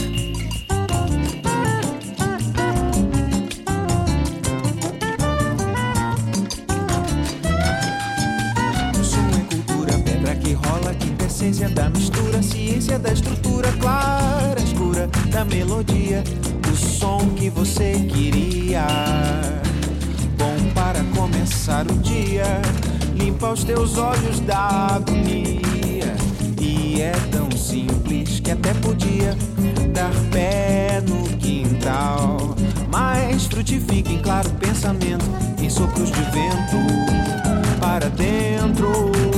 [11.51, 16.22] Quintessência da mistura, ciência da estrutura, clara, escura da melodia,
[16.70, 18.86] o som que você queria.
[20.39, 22.44] Bom para começar o dia,
[23.16, 26.14] limpa os teus olhos da agonia.
[26.60, 29.36] E é tão simples que até podia
[29.93, 32.55] dar pé no quintal.
[32.93, 35.24] Mas frutifica em claro pensamento,
[35.60, 39.30] em sopros de vento para dentro.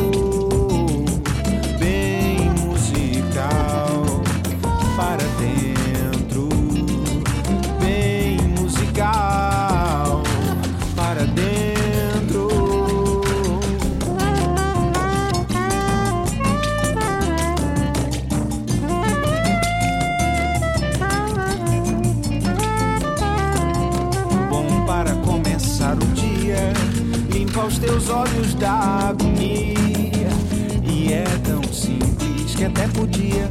[32.92, 33.48] Podia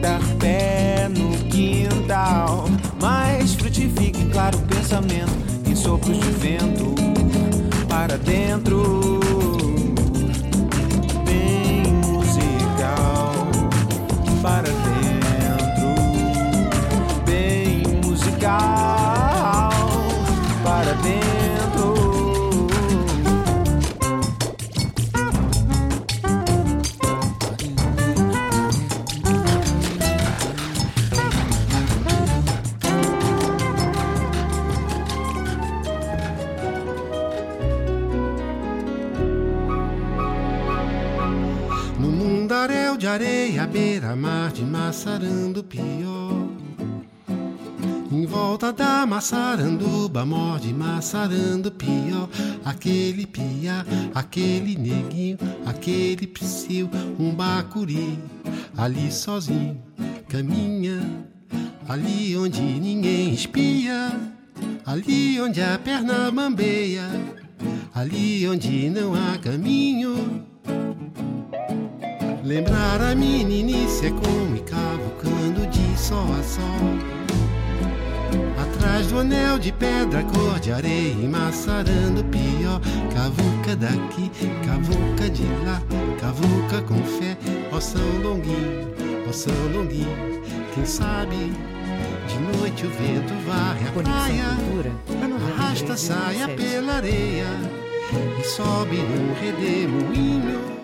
[0.00, 2.68] dar pé no quintal.
[3.00, 5.32] Mas frutifica em claro pensamento,
[5.66, 6.94] em sopros de vento
[7.88, 9.17] para dentro.
[43.68, 46.48] Beira-mar de Massarandupió.
[48.10, 52.28] Em volta da Massaranduba, morde Massarandupió.
[52.64, 53.84] Aquele piá,
[54.14, 58.18] aquele neguinho, aquele psiu, um bacuri.
[58.76, 59.80] Ali sozinho,
[60.28, 61.00] caminha.
[61.88, 64.12] Ali onde ninguém espia.
[64.86, 67.08] Ali onde a perna bambeia.
[67.94, 70.46] Ali onde não há caminho.
[72.48, 76.64] Lembrar a meninice é como ir cavucando de sol a sol.
[78.58, 82.80] Atrás do anel de pedra, cor de areia, maçarando pior.
[83.14, 84.30] Cavuca daqui,
[84.64, 85.82] cavuca de lá,
[86.18, 87.36] cavuca com fé.
[87.70, 88.94] Ó São Longuinho,
[89.28, 90.42] ó São Longuinho,
[90.74, 91.52] quem sabe
[92.28, 94.44] de noite o vento varre a praia,
[95.52, 97.44] arrasta a saia pela areia
[98.40, 100.77] e sobe num redemoinho.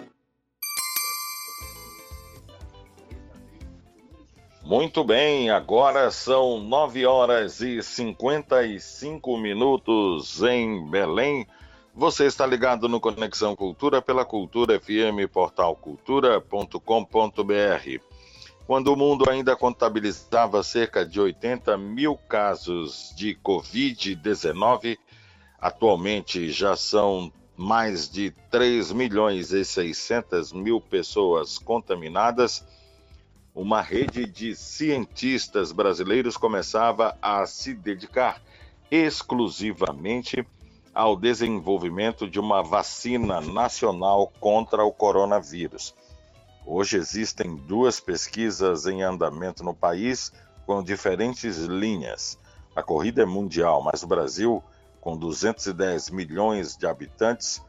[4.65, 11.47] Muito bem, agora são 9 horas e 55 minutos em Belém.
[11.95, 16.81] Você está ligado no Conexão Cultura pela Cultura FM, portal cultura.com.br.
[18.67, 24.97] Quando o mundo ainda contabilizava cerca de 80 mil casos de Covid-19,
[25.61, 32.65] atualmente já são mais de 3 milhões e 600 mil pessoas contaminadas
[33.55, 38.43] uma rede de cientistas brasileiros começava a se dedicar
[38.91, 40.45] exclusivamente
[40.93, 45.95] ao desenvolvimento de uma vacina nacional contra o coronavírus.
[46.67, 50.33] Hoje existem duas pesquisas em andamento no país
[50.67, 52.39] com diferentes linhas.
[52.75, 54.65] A corrida é mundial, mas o Brasil,
[55.01, 57.63] com 210 milhões de habitantes,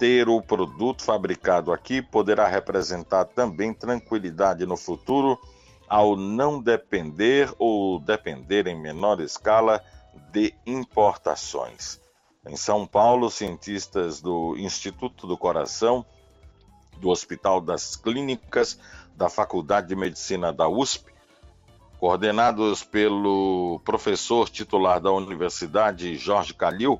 [0.00, 5.38] ter o produto fabricado aqui poderá representar também tranquilidade no futuro
[5.86, 9.84] ao não depender ou depender em menor escala
[10.32, 12.00] de importações.
[12.48, 16.02] Em São Paulo, cientistas do Instituto do Coração,
[16.96, 18.78] do Hospital das Clínicas,
[19.14, 21.12] da Faculdade de Medicina da USP,
[21.98, 26.98] coordenados pelo professor titular da Universidade Jorge Calil,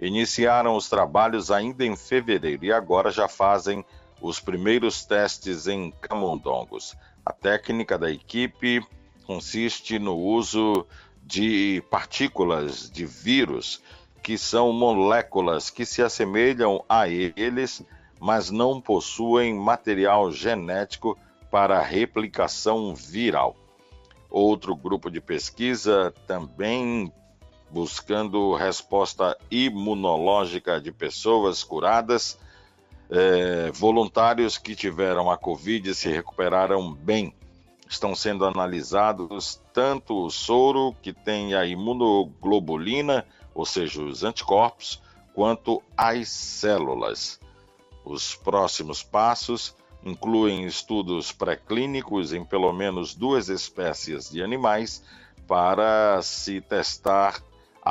[0.00, 3.84] iniciaram os trabalhos ainda em fevereiro e agora já fazem
[4.20, 6.96] os primeiros testes em camundongos.
[7.24, 8.84] A técnica da equipe
[9.26, 10.86] consiste no uso
[11.22, 13.82] de partículas de vírus,
[14.22, 17.84] que são moléculas que se assemelham a eles,
[18.18, 21.16] mas não possuem material genético
[21.50, 23.56] para replicação viral.
[24.28, 27.12] Outro grupo de pesquisa também
[27.70, 32.38] buscando resposta imunológica de pessoas curadas,
[33.10, 37.34] é, voluntários que tiveram a Covid se recuperaram bem.
[37.88, 45.02] Estão sendo analisados tanto o soro, que tem a imunoglobulina, ou seja, os anticorpos,
[45.34, 47.40] quanto as células.
[48.04, 49.74] Os próximos passos
[50.04, 55.02] incluem estudos pré-clínicos em pelo menos duas espécies de animais
[55.46, 57.42] para se testar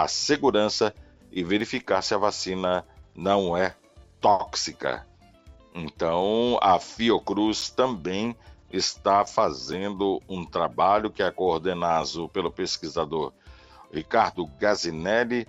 [0.04, 0.96] a segurança
[1.32, 3.76] e verificar se a vacina não é
[4.22, 5.06] tóxica.
[5.76, 8.36] Então, a Fiocruz também
[8.72, 13.34] está fazendo um trabalho que é coordenado pelo pesquisador
[13.92, 15.48] Ricardo Gazinelli,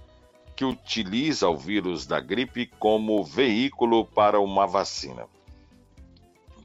[0.56, 5.26] que utiliza o vírus da gripe como veículo para uma vacina.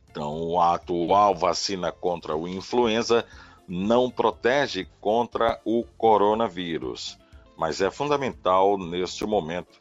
[0.09, 3.25] Então, a atual vacina contra o influenza
[3.67, 7.17] não protege contra o coronavírus
[7.57, 9.79] mas é fundamental neste momento,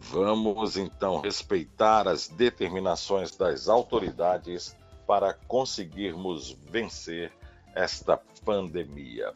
[0.00, 7.30] Vamos então respeitar as determinações das autoridades para conseguirmos vencer
[7.74, 9.34] esta pandemia.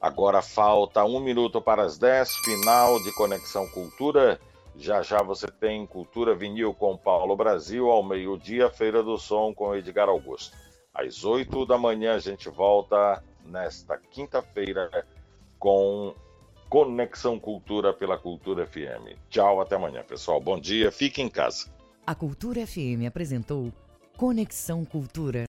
[0.00, 4.40] Agora falta um minuto para as 10, final de Conexão Cultura.
[4.76, 9.74] Já já você tem Cultura Vinil com Paulo Brasil, ao meio-dia, Feira do Som com
[9.74, 10.56] Edgar Augusto.
[10.92, 15.06] Às 8 da manhã a gente volta nesta quinta-feira
[15.58, 16.14] com
[16.74, 19.16] Conexão Cultura pela Cultura FM.
[19.30, 20.40] Tchau, até amanhã, pessoal.
[20.40, 21.68] Bom dia, fique em casa.
[22.04, 23.72] A Cultura FM apresentou
[24.16, 25.42] Conexão Cultura.